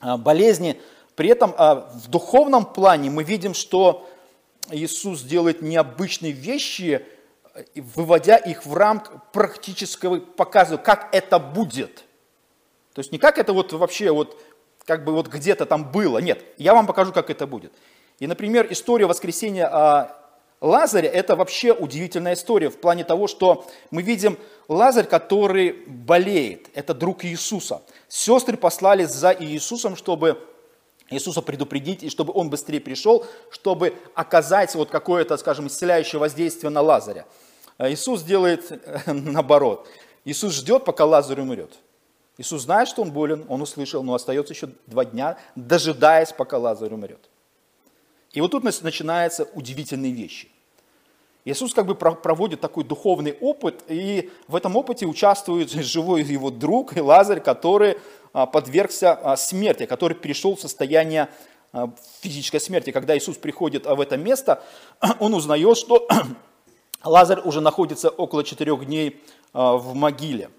а, 0.00 0.16
болезни. 0.16 0.80
При 1.16 1.28
этом 1.30 1.52
в 1.52 2.08
духовном 2.08 2.64
плане 2.64 3.10
мы 3.10 3.24
видим, 3.24 3.52
что 3.52 4.08
Иисус 4.70 5.22
делает 5.22 5.62
необычные 5.62 6.30
вещи, 6.30 7.04
выводя 7.74 8.36
их 8.36 8.64
в 8.64 8.72
рамк 8.72 9.10
практического, 9.32 10.20
показывая, 10.20 10.78
как 10.78 11.08
это 11.12 11.40
будет. 11.40 12.04
То 12.98 13.00
есть 13.00 13.12
не 13.12 13.18
как 13.18 13.38
это 13.38 13.52
вот 13.52 13.72
вообще 13.72 14.10
вот 14.10 14.36
как 14.88 15.04
бы 15.04 15.12
вот 15.12 15.28
где-то 15.28 15.66
там 15.66 15.92
было. 15.92 16.16
Нет, 16.16 16.42
я 16.56 16.72
вам 16.72 16.86
покажу, 16.86 17.12
как 17.12 17.28
это 17.28 17.46
будет. 17.46 17.72
И, 18.20 18.26
например, 18.26 18.66
история 18.70 19.04
воскресения 19.04 19.68
а, 19.70 20.16
Лазаря– 20.62 21.10
это 21.12 21.36
вообще 21.36 21.74
удивительная 21.74 22.32
история 22.32 22.70
в 22.70 22.80
плане 22.80 23.04
того, 23.04 23.26
что 23.26 23.66
мы 23.90 24.00
видим 24.00 24.38
Лазарь, 24.66 25.06
который 25.06 25.72
болеет. 25.86 26.70
Это 26.72 26.94
друг 26.94 27.26
Иисуса. 27.26 27.82
Сестры 28.08 28.56
послали 28.56 29.04
за 29.04 29.36
Иисусом, 29.38 29.94
чтобы 29.94 30.42
Иисуса 31.10 31.42
предупредить, 31.42 32.02
и 32.02 32.08
чтобы 32.08 32.32
он 32.34 32.48
быстрее 32.48 32.80
пришел, 32.80 33.26
чтобы 33.50 33.94
оказать 34.14 34.74
вот 34.74 34.88
какое-то, 34.88 35.36
скажем, 35.36 35.66
исцеляющее 35.66 36.18
воздействие 36.18 36.70
на 36.70 36.80
Лазаря. 36.80 37.26
А 37.76 37.90
Иисус 37.90 38.22
делает 38.22 38.82
наоборот. 39.06 39.86
Иисус 40.24 40.54
ждет, 40.54 40.86
пока 40.86 41.04
Лазарь 41.04 41.42
умрет. 41.42 41.78
Иисус 42.38 42.62
знает, 42.62 42.88
что 42.88 43.02
он 43.02 43.10
болен, 43.10 43.44
он 43.48 43.60
услышал, 43.60 44.04
но 44.04 44.14
остается 44.14 44.54
еще 44.54 44.68
два 44.86 45.04
дня, 45.04 45.36
дожидаясь, 45.56 46.32
пока 46.32 46.56
Лазарь 46.56 46.94
умрет. 46.94 47.28
И 48.32 48.40
вот 48.40 48.52
тут 48.52 48.62
начинаются 48.62 49.44
удивительные 49.54 50.12
вещи. 50.12 50.48
Иисус 51.44 51.74
как 51.74 51.86
бы 51.86 51.94
проводит 51.96 52.60
такой 52.60 52.84
духовный 52.84 53.36
опыт, 53.40 53.82
и 53.88 54.30
в 54.46 54.54
этом 54.54 54.76
опыте 54.76 55.06
участвует 55.06 55.70
живой 55.72 56.22
его 56.22 56.50
друг 56.50 56.96
Лазарь, 56.96 57.40
который 57.40 57.98
а, 58.32 58.46
подвергся 58.46 59.14
а, 59.14 59.36
смерти, 59.36 59.86
который 59.86 60.14
перешел 60.14 60.54
в 60.54 60.60
состояние 60.60 61.28
а, 61.72 61.90
физической 62.20 62.60
смерти. 62.60 62.92
Когда 62.92 63.16
Иисус 63.18 63.36
приходит 63.36 63.86
в 63.86 64.00
это 64.00 64.16
место, 64.16 64.62
он 65.18 65.34
узнает, 65.34 65.76
что 65.76 66.06
Лазарь 67.02 67.40
уже 67.40 67.60
находится 67.60 68.10
около 68.10 68.44
четырех 68.44 68.84
дней 68.84 69.20
в 69.54 69.94
могиле. 69.94 70.50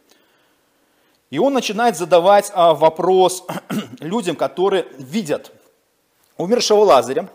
И 1.29 1.37
он 1.37 1.53
начинает 1.53 1.95
задавать 1.95 2.51
а, 2.53 2.73
вопрос 2.73 3.45
людям, 3.99 4.35
которые 4.35 4.87
видят 4.97 5.51
умершего 6.37 6.79
Лазаря, 6.79 7.29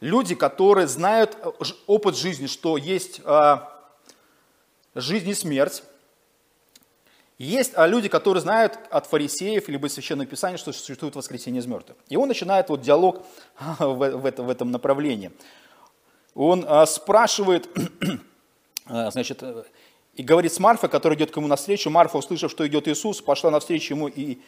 люди, 0.00 0.34
которые 0.34 0.86
знают 0.86 1.36
э, 1.40 1.50
опыт 1.86 2.16
жизни, 2.16 2.46
что 2.46 2.76
есть 2.76 3.20
а, 3.24 3.72
жизнь 4.94 5.28
и 5.30 5.34
смерть. 5.34 5.82
Есть 7.38 7.72
а, 7.76 7.86
люди, 7.86 8.08
которые 8.08 8.42
знают 8.42 8.78
от 8.90 9.06
фарисеев 9.06 9.68
либо 9.68 9.86
Священного 9.86 10.28
Писания, 10.28 10.58
что 10.58 10.72
существует 10.72 11.16
воскресение 11.16 11.60
из 11.60 11.66
мертвых. 11.66 11.96
И 12.08 12.16
он 12.16 12.28
начинает 12.28 12.68
вот 12.68 12.82
диалог 12.82 13.24
в, 13.78 14.50
этом 14.50 14.70
направлении. 14.70 15.30
Он 16.34 16.66
спрашивает, 16.86 17.68
значит, 18.86 19.42
и 20.18 20.22
говорит 20.24 20.52
с 20.52 20.58
Марфой, 20.58 20.90
которая 20.90 21.16
идет 21.16 21.30
к 21.30 21.36
нему 21.36 21.46
навстречу. 21.46 21.90
Марфа, 21.90 22.18
услышав, 22.18 22.50
что 22.50 22.66
идет 22.66 22.88
Иисус, 22.88 23.22
пошла 23.22 23.52
навстречу 23.52 23.94
ему, 23.94 24.08
и 24.08 24.38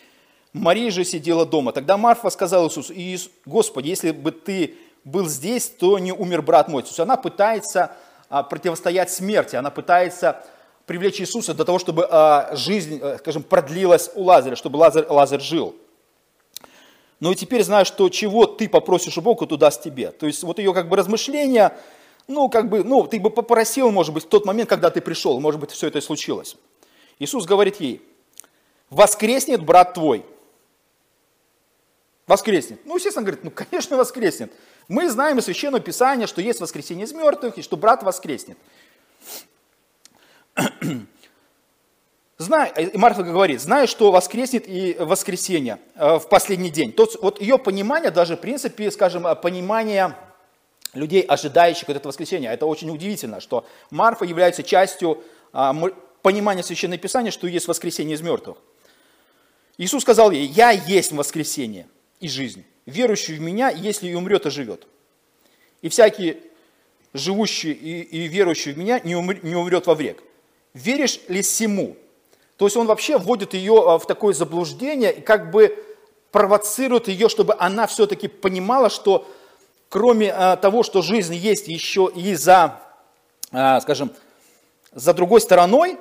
Мария 0.53 0.91
же 0.91 1.05
сидела 1.05 1.47
дома. 1.47 1.73
Тогда 1.73 1.97
Марфа 1.97 2.29
сказала 2.29 2.67
Иисусу, 2.67 3.31
Господи, 3.47 3.89
если 3.89 4.11
бы 4.11 4.33
ты 4.33 4.75
был 5.05 5.29
здесь, 5.29 5.69
то 5.69 6.01
не 6.01 6.13
умер 6.13 6.43
брат 6.43 6.67
мой. 6.67 6.83
То 6.83 6.89
есть 6.89 6.99
она 6.99 7.17
пытается 7.17 7.97
а, 8.29 8.43
противостоять 8.43 9.13
смерти, 9.13 9.55
она 9.55 9.71
пытается 9.71 10.45
привлечь 10.87 11.21
Иисуса 11.21 11.55
для 11.55 11.65
того, 11.65 11.79
чтобы 11.79 12.05
а, 12.11 12.51
жизнь, 12.57 12.99
э, 13.01 13.19
скажем, 13.19 13.45
продлилась 13.45 14.11
у 14.17 14.25
Лазаря, 14.25 14.57
чтобы 14.57 14.77
Лазарь, 14.77 15.07
Лазарь 15.09 15.41
жил. 15.41 15.77
Но 17.21 17.31
и 17.31 17.37
теперь 17.37 17.63
знаю, 17.63 17.87
что 17.87 18.09
чего 18.09 18.47
ты 18.47 18.69
попросишь 18.69 19.17
у 19.19 19.21
Бога, 19.21 19.47
то 19.47 19.57
даст 19.57 19.85
тебе. 19.85 20.11
То 20.11 20.27
есть 20.27 20.43
вот 20.43 20.59
ее 20.59 20.75
как 20.75 20.89
бы 20.89 20.97
размышления, 20.97 21.73
ну, 22.31 22.49
как 22.49 22.69
бы, 22.69 22.83
ну, 22.85 23.07
ты 23.07 23.21
бы 23.21 23.29
попросил, 23.29 23.91
может 23.91 24.15
быть, 24.15 24.25
в 24.25 24.29
тот 24.29 24.47
момент, 24.47 24.71
когда 24.71 24.91
ты 24.91 25.01
пришел, 25.01 25.39
может 25.41 25.61
быть, 25.61 25.73
все 25.73 25.89
это 25.89 25.99
и 25.99 26.01
случилось. 26.01 26.57
Иисус 27.19 27.45
говорит 27.45 27.81
ей, 27.81 28.01
воскреснет 28.89 29.63
брат 29.63 29.95
твой. 29.95 30.25
Воскреснет. 32.27 32.81
Ну, 32.87 32.97
естественно, 32.97 33.27
говорит, 33.27 33.45
ну, 33.45 33.51
конечно, 33.51 33.97
воскреснет. 33.97 34.53
Мы 34.87 35.11
знаем 35.11 35.39
из 35.39 35.45
Священного 35.45 35.83
Писания, 35.83 36.27
что 36.27 36.41
есть 36.41 36.61
воскресение 36.61 37.05
из 37.05 37.13
мертвых, 37.13 37.59
и 37.59 37.63
что 37.63 37.77
брат 37.77 38.03
воскреснет. 38.03 38.57
Знай, 42.39 42.73
Марфа 42.95 43.23
говорит, 43.23 43.61
знай, 43.61 43.87
что 43.87 44.11
воскреснет 44.11 44.67
и 44.67 44.97
воскресенье 44.99 45.79
э, 45.95 46.19
в 46.19 46.27
последний 46.27 46.71
день. 46.71 46.91
То, 46.91 47.07
вот 47.21 47.39
ее 47.39 47.59
понимание, 47.59 48.11
даже 48.11 48.39
в 48.39 48.41
принципе, 48.41 48.91
скажем, 48.91 49.27
понимание 49.43 50.17
людей, 50.95 51.23
ожидающих 51.23 51.89
это 51.89 52.09
воскресенье. 52.09 52.51
Это 52.51 52.67
очень 52.67 52.91
удивительно, 52.91 53.41
что 53.41 53.67
Марфа 53.91 54.25
является 54.25 54.63
частью 54.63 55.23
а, 55.53 55.75
понимания 56.23 56.63
Священного 56.63 57.01
Писания, 57.01 57.31
что 57.31 57.47
есть 57.47 57.69
воскресенье 57.69 58.15
из 58.15 58.21
мертвых. 58.21 58.59
Иисус 59.79 60.03
сказал 60.03 60.31
ей, 60.31 60.47
я 60.47 60.71
есть 60.71 61.13
воскресенье 61.13 61.89
и 62.19 62.29
жизнь. 62.29 62.65
Верующий 62.87 63.37
в 63.37 63.41
меня, 63.41 63.71
если 63.71 64.09
и 64.09 64.15
умрет, 64.15 64.47
оживет. 64.47 64.87
И 65.81 65.89
всякий 65.89 66.39
живущий 67.15 67.73
и, 67.73 68.03
и 68.03 68.29
верующий 68.29 68.73
в 68.73 68.79
меня, 68.79 69.01
не, 69.01 69.17
умр, 69.17 69.37
не 69.43 69.55
умрет 69.55 69.87
во 69.87 69.95
век. 69.95 70.23
Веришь 70.75 71.21
ли 71.29 71.43
сему? 71.43 71.97
То 72.57 72.67
есть 72.67 72.77
он 72.77 72.87
вообще 72.87 73.17
вводит 73.17 73.55
ее 73.55 73.83
а, 73.87 73.99
в 73.99 74.07
такое 74.07 74.35
заблуждение 74.35 75.13
как 75.15 75.51
бы 75.51 75.83
провоцирует 76.31 77.09
ее, 77.09 77.29
чтобы 77.29 77.57
она 77.59 77.87
все-таки 77.87 78.29
понимала, 78.29 78.91
что 78.91 79.27
кроме 79.91 80.33
а, 80.33 80.57
того, 80.57 80.83
что 80.83 81.03
жизнь 81.03 81.35
есть 81.35 81.69
еще 81.69 82.11
и 82.15 82.35
за, 82.35 82.81
а, 83.53 83.81
скажем, 83.83 84.13
за 84.95 85.13
другой 85.13 85.43
стороной, 85.43 85.99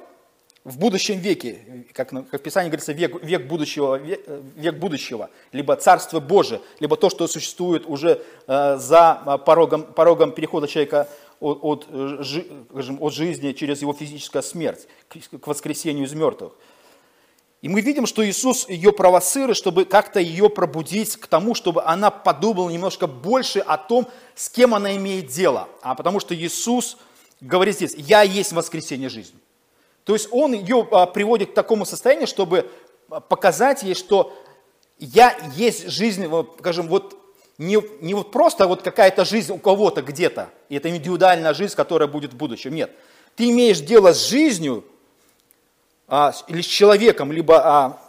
в 0.63 0.77
будущем 0.77 1.19
веке, 1.19 1.85
как, 1.93 2.09
как 2.09 2.41
в 2.41 2.43
Писании 2.43 2.69
говорится, 2.69 2.91
век, 2.91 3.23
век, 3.23 3.47
будущего, 3.47 3.95
век, 3.95 4.21
век 4.55 4.75
будущего, 4.75 5.29
либо 5.51 5.75
Царство 5.75 6.19
Божие, 6.19 6.61
либо 6.79 6.95
то, 6.95 7.09
что 7.09 7.27
существует 7.27 7.85
уже 7.87 8.21
э, 8.45 8.77
за 8.77 9.41
порогом, 9.45 9.83
порогом 9.83 10.33
перехода 10.33 10.67
человека 10.67 11.07
от, 11.39 11.59
от, 11.61 11.87
жи, 12.23 12.45
скажем, 12.71 13.01
от 13.01 13.13
жизни 13.13 13.53
через 13.53 13.81
его 13.81 13.93
физическую 13.93 14.43
смерть 14.43 14.87
к, 15.07 15.39
к 15.39 15.47
воскресению 15.47 16.05
из 16.05 16.13
мертвых. 16.13 16.53
И 17.61 17.67
мы 17.67 17.81
видим, 17.81 18.05
что 18.05 18.25
Иисус 18.25 18.69
ее 18.69 18.93
провоцирует, 18.93 19.57
чтобы 19.57 19.83
как-то 19.83 20.19
ее 20.19 20.49
пробудить 20.49 21.17
к 21.17 21.27
тому, 21.27 21.55
чтобы 21.55 21.83
она 21.83 22.09
подумала 22.09 22.69
немножко 22.69 23.05
больше 23.05 23.59
о 23.59 23.77
том, 23.77 24.07
с 24.35 24.49
кем 24.49 24.73
она 24.73 24.95
имеет 24.95 25.27
дело. 25.27 25.67
А 25.81 25.93
потому 25.93 26.21
что 26.21 26.33
Иисус 26.33 26.97
говорит 27.41 27.75
здесь, 27.75 27.95
«Я 27.97 28.21
есть 28.21 28.53
воскресение 28.53 29.09
жизни». 29.09 29.39
То 30.05 30.13
есть 30.13 30.29
он 30.31 30.53
ее 30.53 30.87
а, 30.91 31.05
приводит 31.05 31.51
к 31.51 31.53
такому 31.53 31.85
состоянию, 31.85 32.27
чтобы 32.27 32.71
а, 33.09 33.19
показать 33.19 33.83
ей, 33.83 33.93
что 33.93 34.33
я 34.97 35.37
есть 35.55 35.89
жизнь, 35.89 36.27
скажем, 36.59 36.87
вот 36.87 37.17
не, 37.57 37.77
не 38.01 38.13
вот 38.13 38.31
просто 38.31 38.67
вот 38.67 38.81
какая-то 38.81 39.25
жизнь 39.25 39.51
у 39.51 39.57
кого-то 39.57 40.01
где-то, 40.01 40.49
и 40.69 40.75
это 40.75 40.89
индивидуальная 40.89 41.53
жизнь, 41.53 41.75
которая 41.75 42.07
будет 42.07 42.33
в 42.33 42.37
будущем. 42.37 42.73
Нет. 42.73 42.91
Ты 43.35 43.49
имеешь 43.49 43.81
дело 43.81 44.13
с 44.13 44.27
жизнью, 44.27 44.85
а, 46.09 46.33
или 46.47 46.61
с 46.61 46.65
человеком, 46.65 47.31
либо 47.31 47.61
а, 47.63 47.99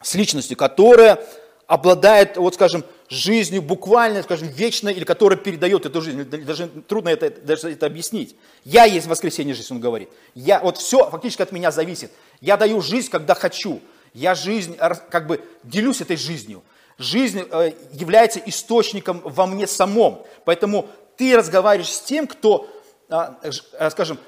с 0.00 0.14
личностью, 0.14 0.56
которая 0.56 1.24
обладает, 1.66 2.36
вот 2.36 2.54
скажем, 2.54 2.84
жизнью 3.08 3.62
буквально, 3.62 4.22
скажем, 4.22 4.48
вечной, 4.48 4.92
или 4.92 5.04
которая 5.04 5.38
передает 5.38 5.86
эту 5.86 6.00
жизнь. 6.00 6.24
Даже 6.24 6.68
трудно 6.88 7.10
это, 7.10 7.30
даже 7.30 7.72
это 7.72 7.86
объяснить. 7.86 8.36
Я 8.64 8.84
есть 8.84 9.06
воскресенье 9.06 9.54
жизнь, 9.54 9.72
он 9.74 9.80
говорит. 9.80 10.08
Я, 10.34 10.60
вот 10.60 10.78
все 10.78 11.10
фактически 11.10 11.42
от 11.42 11.52
меня 11.52 11.70
зависит. 11.70 12.10
Я 12.40 12.56
даю 12.56 12.80
жизнь, 12.80 13.10
когда 13.10 13.34
хочу. 13.34 13.80
Я 14.12 14.34
жизнь, 14.34 14.76
как 14.76 15.26
бы 15.26 15.40
делюсь 15.64 16.00
этой 16.00 16.16
жизнью. 16.16 16.62
Жизнь 16.98 17.44
э, 17.50 17.72
является 17.92 18.38
источником 18.38 19.20
во 19.24 19.46
мне 19.46 19.66
самом. 19.66 20.24
Поэтому 20.44 20.88
ты 21.16 21.36
разговариваешь 21.36 21.92
с 21.92 22.00
тем, 22.00 22.28
кто, 22.28 22.70
а, 23.08 23.36
э, 23.42 23.90
скажем, 23.90 24.18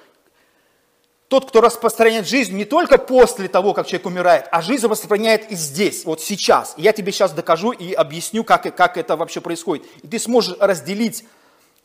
тот, 1.28 1.48
кто 1.48 1.60
распространяет 1.60 2.28
жизнь 2.28 2.56
не 2.56 2.64
только 2.64 2.98
после 2.98 3.48
того, 3.48 3.74
как 3.74 3.86
человек 3.86 4.06
умирает, 4.06 4.46
а 4.52 4.62
жизнь 4.62 4.86
распространяет 4.86 5.50
и 5.50 5.56
здесь, 5.56 6.04
вот 6.04 6.20
сейчас. 6.20 6.74
я 6.76 6.92
тебе 6.92 7.10
сейчас 7.10 7.32
докажу 7.32 7.72
и 7.72 7.92
объясню, 7.92 8.44
как, 8.44 8.74
как 8.76 8.96
это 8.96 9.16
вообще 9.16 9.40
происходит. 9.40 9.84
И 10.02 10.08
ты 10.08 10.18
сможешь 10.20 10.56
разделить, 10.60 11.24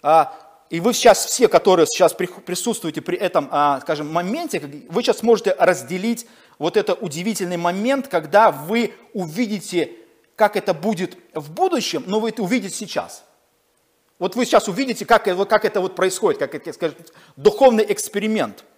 а, 0.04 0.34
и 0.70 0.80
вы 0.80 0.94
сейчас 0.94 1.26
все, 1.26 1.48
которые 1.48 1.88
сейчас 1.88 2.14
присутствуете 2.14 3.02
при 3.02 3.18
этом, 3.18 3.48
а, 3.52 3.82
скажем, 3.82 4.12
моменте, 4.12 4.62
вы 4.90 5.02
сейчас 5.02 5.18
сможете 5.18 5.56
разделить 5.58 6.28
вот 6.60 6.78
этот 6.78 7.02
удивительный 7.02 7.58
момент, 7.58 8.08
когда 8.08 8.52
вы 8.52 8.94
увидите, 9.14 9.92
как 10.36 10.56
это 10.56 10.76
будет 10.76 11.18
в 11.34 11.52
будущем, 11.52 12.04
но 12.06 12.20
вы 12.20 12.30
это 12.30 12.44
увидите 12.44 12.76
сейчас. 12.76 13.24
Вот 14.20 14.36
вы 14.36 14.46
сейчас 14.46 14.68
увидите, 14.68 15.04
как, 15.04 15.24
как 15.24 15.66
это 15.66 15.82
вот 15.82 15.96
происходит, 15.96 16.40
как 16.40 16.54
это, 16.54 16.72
скажем, 16.74 16.96
духовный 17.38 17.86
эксперимент– 17.90 18.64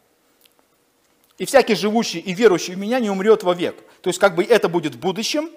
и 1.38 1.46
всякий 1.46 1.76
живущий 1.76 2.20
и 2.20 2.34
верующий 2.34 2.76
в 2.76 2.78
меня 2.78 3.00
не 3.00 3.10
умрет 3.10 3.44
вовек. 3.44 3.78
То 4.02 4.10
есть 4.10 4.20
как 4.20 4.36
бы 4.36 4.44
это 4.44 4.70
будет 4.70 4.96
в 4.96 5.00
будущем, 5.00 5.50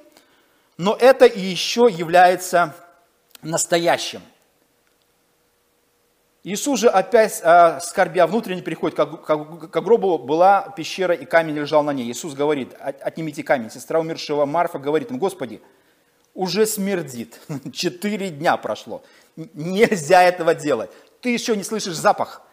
но 0.78 0.96
это 0.98 1.26
и 1.26 1.40
еще 1.40 1.88
является 1.90 2.74
настоящим. 3.42 4.22
Иисус 6.44 6.78
же 6.78 6.88
опять, 6.88 7.40
а, 7.42 7.80
скорбя 7.80 8.26
внутренне 8.28 8.62
приходит 8.62 8.96
к 8.96 9.80
гробу, 9.80 10.16
была 10.16 10.72
пещера 10.76 11.12
и 11.12 11.24
камень 11.24 11.56
лежал 11.56 11.82
на 11.82 11.92
ней. 11.92 12.08
Иисус 12.08 12.34
говорит, 12.34 12.72
отнимите 12.78 13.42
камень. 13.42 13.68
Сестра 13.68 13.98
умершего 13.98 14.46
Марфа 14.46 14.78
говорит 14.78 15.10
им, 15.10 15.18
Господи, 15.18 15.60
уже 16.34 16.66
смердит, 16.66 17.40
четыре 17.72 18.30
дня 18.30 18.56
прошло, 18.58 19.02
нельзя 19.34 20.22
этого 20.22 20.54
делать. 20.54 20.90
Ты 21.20 21.30
еще 21.30 21.56
не 21.56 21.64
слышишь 21.64 21.96
запах. 21.96 22.45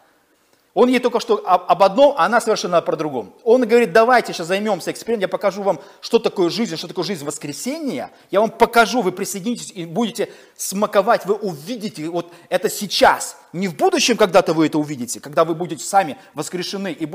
Он 0.74 0.88
ей 0.88 0.98
только 0.98 1.20
что 1.20 1.40
об 1.46 1.82
одном, 1.84 2.16
а 2.18 2.26
она 2.26 2.40
совершенно 2.40 2.82
про 2.82 2.96
другом. 2.96 3.32
Он 3.44 3.64
говорит, 3.66 3.92
давайте 3.92 4.32
сейчас 4.32 4.48
займемся 4.48 4.90
экспериментом, 4.90 5.22
я 5.22 5.28
покажу 5.28 5.62
вам, 5.62 5.80
что 6.00 6.18
такое 6.18 6.50
жизнь, 6.50 6.76
что 6.76 6.88
такое 6.88 7.04
жизнь 7.04 7.24
воскресения. 7.24 8.10
Я 8.32 8.40
вам 8.40 8.50
покажу, 8.50 9.00
вы 9.00 9.12
присоединитесь 9.12 9.70
и 9.70 9.86
будете 9.86 10.32
смаковать, 10.56 11.26
вы 11.26 11.36
увидите 11.36 12.08
вот 12.08 12.32
это 12.48 12.68
сейчас. 12.68 13.36
Не 13.52 13.68
в 13.68 13.76
будущем 13.76 14.16
когда-то 14.16 14.52
вы 14.52 14.66
это 14.66 14.78
увидите, 14.78 15.20
когда 15.20 15.44
вы 15.44 15.54
будете 15.54 15.84
сами 15.84 16.18
воскрешены 16.34 16.90
и 16.92 17.08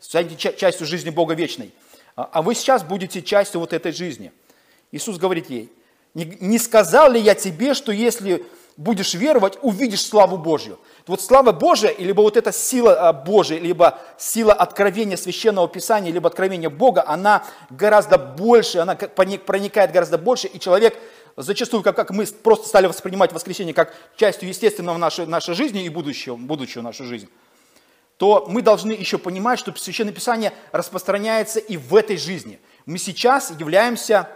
станете 0.00 0.52
частью 0.56 0.84
жизни 0.84 1.10
Бога 1.10 1.34
вечной. 1.34 1.72
А, 2.16 2.28
а 2.32 2.42
вы 2.42 2.56
сейчас 2.56 2.82
будете 2.82 3.22
частью 3.22 3.60
вот 3.60 3.72
этой 3.72 3.92
жизни. 3.92 4.32
Иисус 4.90 5.16
говорит 5.18 5.48
ей, 5.48 5.70
не 6.14 6.58
сказал 6.58 7.12
ли 7.12 7.20
я 7.20 7.36
тебе, 7.36 7.74
что 7.74 7.92
если 7.92 8.44
будешь 8.76 9.14
веровать, 9.14 9.58
увидишь 9.62 10.04
славу 10.04 10.36
Божью. 10.36 10.78
Вот 11.06 11.20
слава 11.20 11.52
Божия, 11.52 11.94
либо 11.98 12.20
вот 12.20 12.36
эта 12.36 12.52
сила 12.52 13.08
а, 13.08 13.12
Божия, 13.12 13.58
либо 13.58 13.98
сила 14.18 14.52
откровения 14.52 15.16
Священного 15.16 15.68
Писания, 15.68 16.12
либо 16.12 16.28
откровения 16.28 16.68
Бога, 16.68 17.04
она 17.06 17.44
гораздо 17.70 18.18
больше, 18.18 18.78
она 18.78 18.94
проникает 18.94 19.92
гораздо 19.92 20.18
больше, 20.18 20.46
и 20.48 20.60
человек 20.60 20.96
зачастую, 21.36 21.82
как, 21.82 22.10
мы 22.10 22.26
просто 22.26 22.68
стали 22.68 22.86
воспринимать 22.86 23.32
воскресенье 23.32 23.74
как 23.74 23.94
частью 24.16 24.48
естественного 24.48 24.98
нашей, 24.98 25.26
нашей 25.26 25.54
жизни 25.54 25.84
и 25.84 25.88
будущего, 25.88 26.36
будущего 26.36 26.82
нашей 26.82 27.06
жизни, 27.06 27.28
то 28.18 28.46
мы 28.48 28.62
должны 28.62 28.92
еще 28.92 29.18
понимать, 29.18 29.58
что 29.58 29.74
Священное 29.74 30.12
Писание 30.12 30.52
распространяется 30.72 31.60
и 31.60 31.76
в 31.76 31.94
этой 31.94 32.16
жизни. 32.16 32.58
Мы 32.84 32.98
сейчас 32.98 33.52
являемся, 33.58 34.28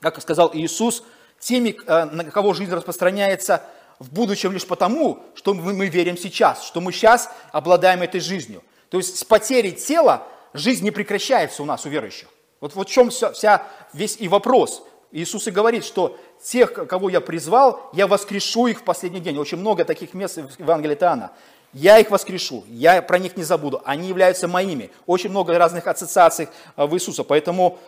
как 0.00 0.20
сказал 0.20 0.50
Иисус, 0.54 1.04
теми, 1.38 1.76
э, 1.86 2.04
на 2.04 2.24
кого 2.24 2.54
жизнь 2.54 2.72
распространяется 2.72 3.62
в 3.98 4.12
будущем 4.12 4.52
лишь 4.52 4.66
потому, 4.66 5.24
что 5.34 5.54
мы, 5.54 5.88
верим 5.88 6.16
сейчас, 6.16 6.64
что 6.64 6.80
мы 6.80 6.92
сейчас 6.92 7.30
обладаем 7.52 8.02
этой 8.02 8.20
жизнью. 8.20 8.62
То 8.90 8.98
есть 8.98 9.18
с 9.18 9.24
потерей 9.24 9.72
тела 9.72 10.22
жизнь 10.52 10.84
не 10.84 10.90
прекращается 10.90 11.62
у 11.62 11.66
нас, 11.66 11.84
у 11.84 11.88
верующих. 11.88 12.28
Вот, 12.60 12.74
вот 12.74 12.88
в 12.88 12.90
чем 12.90 13.10
вся, 13.10 13.32
вся, 13.32 13.66
весь 13.92 14.16
и 14.18 14.28
вопрос. 14.28 14.82
Иисус 15.10 15.46
и 15.46 15.50
говорит, 15.50 15.84
что 15.84 16.18
тех, 16.42 16.72
кого 16.72 17.08
я 17.08 17.20
призвал, 17.20 17.88
я 17.92 18.06
воскрешу 18.06 18.66
их 18.66 18.80
в 18.80 18.84
последний 18.84 19.20
день. 19.20 19.38
Очень 19.38 19.58
много 19.58 19.84
таких 19.84 20.12
мест 20.14 20.36
в 20.36 20.60
Евангелии 20.60 20.96
Иоанна. 21.00 21.32
Я 21.72 21.98
их 21.98 22.10
воскрешу, 22.10 22.64
я 22.68 23.02
про 23.02 23.18
них 23.18 23.36
не 23.36 23.42
забуду, 23.42 23.82
они 23.84 24.08
являются 24.08 24.48
моими. 24.48 24.90
Очень 25.06 25.30
много 25.30 25.58
разных 25.58 25.86
ассоциаций 25.86 26.48
э, 26.76 26.86
в 26.86 26.94
Иисуса, 26.94 27.24
поэтому 27.24 27.78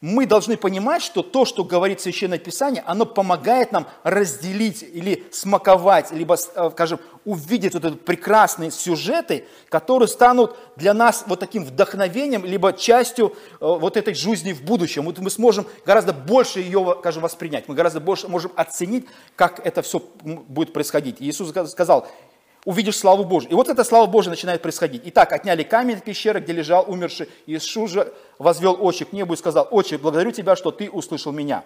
мы 0.00 0.26
должны 0.26 0.56
понимать, 0.56 1.02
что 1.02 1.22
то, 1.22 1.44
что 1.44 1.64
говорит 1.64 2.00
Священное 2.00 2.38
Писание, 2.38 2.82
оно 2.86 3.06
помогает 3.06 3.72
нам 3.72 3.86
разделить 4.02 4.82
или 4.82 5.24
смаковать, 5.32 6.12
либо, 6.12 6.34
э, 6.34 6.70
скажем, 6.72 7.00
увидеть 7.24 7.74
вот 7.74 7.84
эти 7.84 7.94
прекрасные 7.94 8.70
сюжеты, 8.70 9.46
которые 9.70 10.08
станут 10.08 10.56
для 10.76 10.92
нас 10.92 11.24
вот 11.26 11.40
таким 11.40 11.64
вдохновением, 11.64 12.44
либо 12.44 12.72
частью 12.72 13.28
э, 13.28 13.56
вот 13.60 13.96
этой 13.96 14.14
жизни 14.14 14.52
в 14.52 14.62
будущем. 14.62 15.04
Вот 15.04 15.18
мы 15.18 15.30
сможем 15.30 15.66
гораздо 15.86 16.12
больше 16.12 16.60
ее, 16.60 16.96
скажем, 17.00 17.22
воспринять, 17.22 17.68
мы 17.68 17.74
гораздо 17.74 18.00
больше 18.00 18.28
можем 18.28 18.52
оценить, 18.56 19.06
как 19.36 19.64
это 19.64 19.82
все 19.82 20.00
будет 20.22 20.72
происходить. 20.72 21.16
Иисус 21.18 21.50
сказал, 21.70 22.06
увидишь 22.64 22.96
славу 22.96 23.24
Божию. 23.24 23.52
И 23.52 23.54
вот 23.54 23.68
эта 23.68 23.84
слава 23.84 24.06
Божия 24.06 24.30
начинает 24.30 24.62
происходить. 24.62 25.02
Итак, 25.06 25.32
отняли 25.32 25.62
камень 25.62 26.00
пещеры, 26.00 26.40
где 26.40 26.52
лежал 26.52 26.84
умерший. 26.88 27.28
Иисус 27.46 27.90
же 27.90 28.12
возвел 28.38 28.76
очи 28.80 29.04
к 29.04 29.12
небу 29.12 29.34
и 29.34 29.36
сказал, 29.36 29.68
«Отче, 29.70 29.98
благодарю 29.98 30.30
Тебя, 30.30 30.56
что 30.56 30.70
Ты 30.70 30.90
услышал 30.90 31.32
меня. 31.32 31.64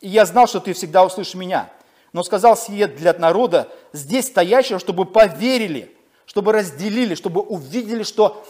И 0.00 0.08
я 0.08 0.26
знал, 0.26 0.46
что 0.46 0.60
Ты 0.60 0.72
всегда 0.72 1.04
услышишь 1.04 1.34
меня. 1.34 1.70
Но 2.12 2.22
сказал 2.22 2.56
сие 2.56 2.86
для 2.86 3.12
народа, 3.12 3.68
здесь 3.92 4.26
стоящего, 4.26 4.78
чтобы 4.78 5.04
поверили, 5.04 5.94
чтобы 6.24 6.52
разделили, 6.52 7.14
чтобы 7.14 7.40
увидели, 7.42 8.02
что 8.02 8.44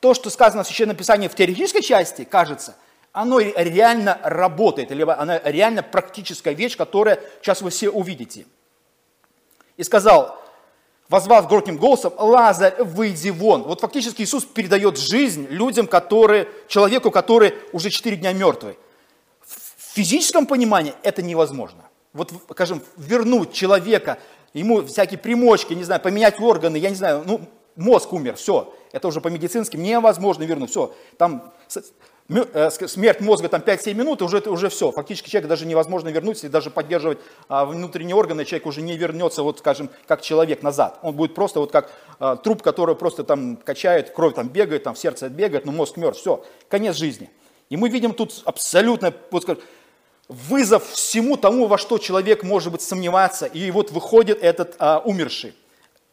то, 0.00 0.14
что 0.14 0.30
сказано 0.30 0.64
в 0.64 0.66
Священном 0.66 0.96
Писании 0.96 1.28
в 1.28 1.34
теоретической 1.34 1.82
части, 1.82 2.24
кажется, 2.24 2.74
оно 3.12 3.38
реально 3.38 4.18
работает, 4.22 4.90
либо 4.90 5.18
оно 5.18 5.40
реально 5.44 5.82
практическая 5.82 6.54
вещь, 6.54 6.76
которую 6.76 7.18
сейчас 7.40 7.62
вы 7.62 7.70
все 7.70 7.90
увидите. 7.90 8.46
И 9.76 9.82
сказал, 9.82 10.38
возвал 11.08 11.46
громким 11.46 11.76
голосом, 11.76 12.12
Лазарь, 12.18 12.82
выйди 12.82 13.30
вон. 13.30 13.62
Вот 13.62 13.80
фактически 13.80 14.22
Иисус 14.22 14.44
передает 14.44 14.98
жизнь 14.98 15.46
людям, 15.48 15.86
которые, 15.86 16.48
человеку, 16.68 17.10
который 17.10 17.54
уже 17.72 17.90
четыре 17.90 18.16
дня 18.16 18.32
мертвый. 18.32 18.78
В 19.44 19.94
физическом 19.94 20.46
понимании 20.46 20.94
это 21.02 21.22
невозможно. 21.22 21.84
Вот, 22.12 22.32
скажем, 22.50 22.82
вернуть 22.96 23.52
человека, 23.52 24.18
ему 24.54 24.82
всякие 24.84 25.18
примочки, 25.18 25.74
не 25.74 25.84
знаю, 25.84 26.00
поменять 26.00 26.40
органы, 26.40 26.76
я 26.76 26.90
не 26.90 26.96
знаю, 26.96 27.22
ну, 27.26 27.40
мозг 27.76 28.12
умер, 28.12 28.36
все, 28.36 28.74
это 28.92 29.08
уже 29.08 29.20
по-медицински 29.20 29.76
невозможно 29.76 30.42
вернуть, 30.44 30.70
все, 30.70 30.94
там 31.18 31.52
смерть 32.28 33.20
мозга 33.20 33.48
там 33.48 33.60
5-7 33.60 33.94
минут, 33.94 34.22
уже, 34.22 34.38
уже 34.38 34.68
все, 34.68 34.90
фактически 34.90 35.30
человек 35.30 35.48
даже 35.48 35.66
невозможно 35.66 36.08
вернуть, 36.08 36.42
и 36.42 36.48
даже 36.48 36.70
поддерживать 36.70 37.18
а, 37.48 37.64
внутренние 37.64 38.16
органы, 38.16 38.44
человек 38.44 38.66
уже 38.66 38.82
не 38.82 38.96
вернется, 38.96 39.42
вот 39.42 39.60
скажем, 39.60 39.90
как 40.06 40.22
человек 40.22 40.62
назад, 40.62 40.98
он 41.02 41.14
будет 41.14 41.34
просто 41.34 41.60
вот 41.60 41.70
как 41.70 41.92
а, 42.18 42.36
труп, 42.36 42.62
который 42.62 42.96
просто 42.96 43.22
там 43.22 43.56
качает, 43.56 44.10
кровь 44.10 44.34
там 44.34 44.48
бегает, 44.48 44.82
там 44.82 44.96
сердце 44.96 45.28
бегает, 45.28 45.66
но 45.66 45.72
мозг 45.72 45.96
мертв, 45.96 46.20
все, 46.20 46.44
конец 46.68 46.96
жизни. 46.96 47.30
И 47.68 47.76
мы 47.76 47.88
видим 47.88 48.12
тут 48.12 48.42
абсолютно, 48.44 49.12
вот 49.30 49.42
скажем, 49.42 49.62
вызов 50.28 50.88
всему 50.90 51.36
тому, 51.36 51.66
во 51.66 51.78
что 51.78 51.98
человек 51.98 52.42
может 52.42 52.72
быть 52.72 52.82
сомневаться. 52.82 53.46
И 53.46 53.70
вот 53.70 53.90
выходит 53.90 54.42
этот 54.42 54.76
а, 54.78 55.00
умерший. 55.04 55.54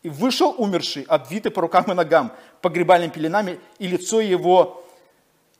И 0.03 0.09
вышел 0.09 0.53
умерший, 0.57 1.03
обвитый 1.07 1.51
по 1.51 1.61
рукам 1.61 1.85
и 1.91 1.93
ногам, 1.93 2.33
погребальными 2.61 3.11
пеленами, 3.11 3.59
и 3.79 3.87
лицо 3.87 4.19
его 4.19 4.82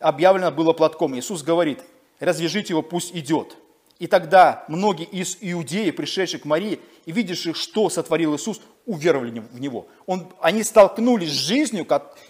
объявлено 0.03 0.51
было 0.51 0.73
платком. 0.73 1.15
Иисус 1.17 1.43
говорит, 1.43 1.79
развяжите 2.19 2.73
его, 2.73 2.81
пусть 2.81 3.15
идет. 3.15 3.57
И 3.99 4.07
тогда 4.07 4.65
многие 4.67 5.05
из 5.05 5.37
иудеи, 5.39 5.91
пришедшие 5.91 6.39
к 6.39 6.45
Марии 6.45 6.79
и 7.05 7.11
видевшие, 7.11 7.53
что 7.53 7.89
сотворил 7.89 8.35
Иисус, 8.35 8.59
уверовали 8.85 9.39
в 9.39 9.59
Него. 9.59 9.87
Он, 10.05 10.27
они 10.41 10.63
столкнулись 10.63 11.29
с 11.29 11.47
жизнью 11.47 11.87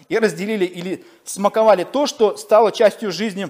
и 0.07 0.17
разделили 0.17 0.65
или 0.65 1.03
смаковали 1.25 1.83
то, 1.83 2.05
что 2.05 2.37
стало 2.37 2.71
частью 2.71 3.11
жизни 3.11 3.49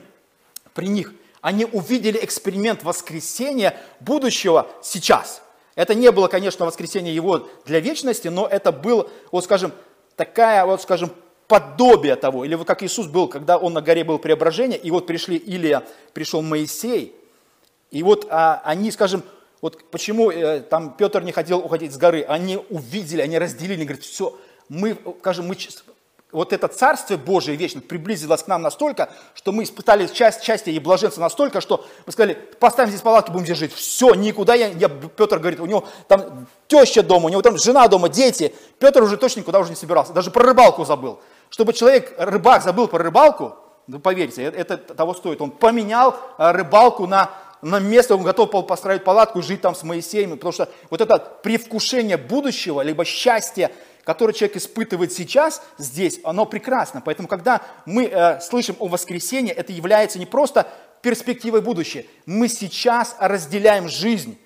при 0.74 0.88
них 0.88 1.14
они 1.44 1.66
увидели 1.66 2.18
эксперимент 2.24 2.84
воскресения 2.84 3.78
будущего 4.00 4.66
сейчас. 4.82 5.42
Это 5.76 5.94
не 5.94 6.10
было, 6.10 6.30
конечно, 6.30 6.66
воскресение 6.66 7.14
его 7.14 7.50
для 7.66 7.82
вечности, 7.82 8.30
но 8.30 8.48
это 8.48 8.72
был, 8.72 9.10
вот 9.30 9.44
скажем, 9.44 9.74
такая, 10.16 10.66
вот 10.66 10.82
скажем, 10.82 11.12
подобие 11.54 12.16
того. 12.16 12.46
Или 12.46 12.56
вот 12.56 12.66
как 12.66 12.82
Иисус 12.82 13.06
был, 13.06 13.28
когда 13.28 13.60
он 13.60 13.74
на 13.74 13.82
горе 13.82 14.04
был 14.04 14.18
преображение, 14.18 14.80
и 14.80 14.90
вот 14.90 15.06
пришли 15.06 15.38
Илия, 15.38 15.84
пришел 16.12 16.42
Моисей, 16.42 17.14
и 17.92 18.02
вот 18.02 18.26
а, 18.32 18.60
они, 18.66 18.90
скажем, 18.90 19.22
вот 19.62 19.92
почему 19.92 20.32
э, 20.32 20.62
там 20.62 20.96
Петр 20.98 21.22
не 21.22 21.32
хотел 21.32 21.60
уходить 21.60 21.94
с 21.94 21.98
горы, 21.98 22.26
они 22.28 22.58
увидели, 22.72 23.22
они 23.22 23.38
разделили, 23.38 23.84
говорят, 23.84 24.04
все, 24.04 24.36
мы, 24.68 24.98
скажем, 25.20 25.46
мы 25.46 25.56
вот 26.32 26.54
это 26.54 26.68
Царствие 26.70 27.20
Божие 27.20 27.56
вечно 27.56 27.82
приблизилось 27.82 28.42
к 28.42 28.48
нам 28.48 28.64
настолько, 28.64 29.12
что 29.36 29.52
мы 29.52 29.62
испытали 29.62 30.08
часть, 30.08 30.44
счастья 30.44 30.72
и 30.72 30.80
блаженства 30.80 31.22
настолько, 31.22 31.62
что 31.62 31.86
мы 32.08 32.14
сказали, 32.14 32.34
поставим 32.60 32.90
здесь 32.90 33.04
палатки, 33.04 33.30
будем 33.30 33.46
здесь 33.46 33.60
жить. 33.60 33.74
Все, 33.74 34.16
никуда 34.16 34.56
я, 34.56 34.70
я, 34.70 34.90
Петр 34.90 35.38
говорит, 35.38 35.60
у 35.60 35.68
него 35.68 35.86
там 36.08 36.48
теща 36.68 37.04
дома, 37.04 37.28
у 37.28 37.30
него 37.30 37.44
там 37.44 37.60
жена 37.60 37.88
дома, 37.88 38.10
дети. 38.10 38.56
Петр 38.80 39.04
уже 39.04 39.18
точно 39.18 39.42
никуда 39.42 39.60
уже 39.60 39.70
не 39.70 39.76
собирался, 39.76 40.14
даже 40.14 40.32
про 40.32 40.44
рыбалку 40.44 40.84
забыл. 40.84 41.20
Чтобы 41.54 41.74
человек, 41.74 42.16
рыбак, 42.18 42.64
забыл 42.64 42.88
про 42.88 43.04
рыбалку, 43.04 43.56
ну, 43.86 44.00
поверьте, 44.00 44.42
это, 44.42 44.74
это 44.74 44.96
того 44.96 45.14
стоит. 45.14 45.40
Он 45.40 45.52
поменял 45.52 46.18
э, 46.40 46.52
рыбалку 46.52 47.06
на, 47.06 47.30
на 47.62 47.80
место, 47.80 48.16
он 48.16 48.24
готов 48.24 48.66
построить 48.66 49.04
палатку 49.04 49.44
жить 49.44 49.62
там 49.62 49.76
с 49.76 49.84
Моисеем, 49.84 50.32
потому 50.32 50.52
что 50.52 50.68
вот 50.90 51.00
это 51.00 51.20
привкушение 51.44 52.18
будущего, 52.18 52.82
либо 52.82 53.06
счастье, 53.06 53.70
которое 54.04 54.34
человек 54.34 54.58
испытывает 54.58 55.14
сейчас 55.14 55.62
здесь, 55.78 56.20
оно 56.24 56.46
прекрасно. 56.48 57.04
Поэтому, 57.06 57.28
когда 57.28 57.62
мы 57.86 58.06
э, 58.06 58.42
слышим 58.42 58.76
о 58.80 58.88
воскресении, 58.88 59.54
это 59.54 59.74
является 59.74 60.18
не 60.18 60.26
просто 60.26 60.68
перспективой 61.04 61.62
будущего. 61.62 62.04
Мы 62.26 62.48
сейчас 62.48 63.16
разделяем 63.20 63.88
жизнь 63.88 64.40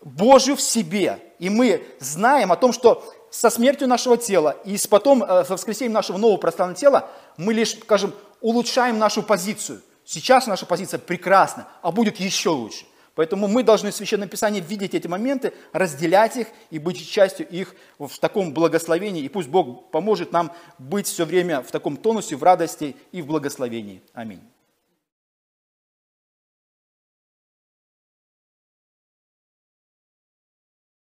Божью 0.00 0.56
в 0.56 0.62
себе. 0.62 1.18
И 1.38 1.50
мы 1.50 1.82
знаем 2.00 2.50
о 2.50 2.56
том, 2.56 2.72
что 2.72 3.04
со 3.30 3.50
смертью 3.50 3.88
нашего 3.88 4.16
тела 4.16 4.56
и 4.64 4.76
с 4.76 4.86
потом 4.86 5.22
э, 5.22 5.44
со 5.44 5.54
воскресением 5.54 5.92
нашего 5.92 6.18
нового 6.18 6.38
пространного 6.38 6.78
тела 6.78 7.10
мы 7.36 7.54
лишь, 7.54 7.78
скажем, 7.78 8.14
улучшаем 8.40 8.98
нашу 8.98 9.22
позицию. 9.22 9.82
Сейчас 10.04 10.46
наша 10.46 10.66
позиция 10.66 10.98
прекрасна, 10.98 11.68
а 11.82 11.92
будет 11.92 12.18
еще 12.18 12.50
лучше. 12.50 12.86
Поэтому 13.14 13.48
мы 13.48 13.64
должны 13.64 13.90
в 13.90 13.96
Священном 13.96 14.28
Писании 14.28 14.60
видеть 14.60 14.94
эти 14.94 15.08
моменты, 15.08 15.52
разделять 15.72 16.36
их 16.36 16.46
и 16.70 16.78
быть 16.78 17.04
частью 17.10 17.48
их 17.48 17.74
в 17.98 18.16
таком 18.20 18.54
благословении. 18.54 19.24
И 19.24 19.28
пусть 19.28 19.48
Бог 19.48 19.90
поможет 19.90 20.30
нам 20.30 20.52
быть 20.78 21.08
все 21.08 21.24
время 21.24 21.62
в 21.62 21.70
таком 21.72 21.96
тонусе, 21.96 22.36
в 22.36 22.42
радости 22.44 22.94
и 23.10 23.20
в 23.20 23.26
благословении. 23.26 24.02
Аминь. 24.12 24.40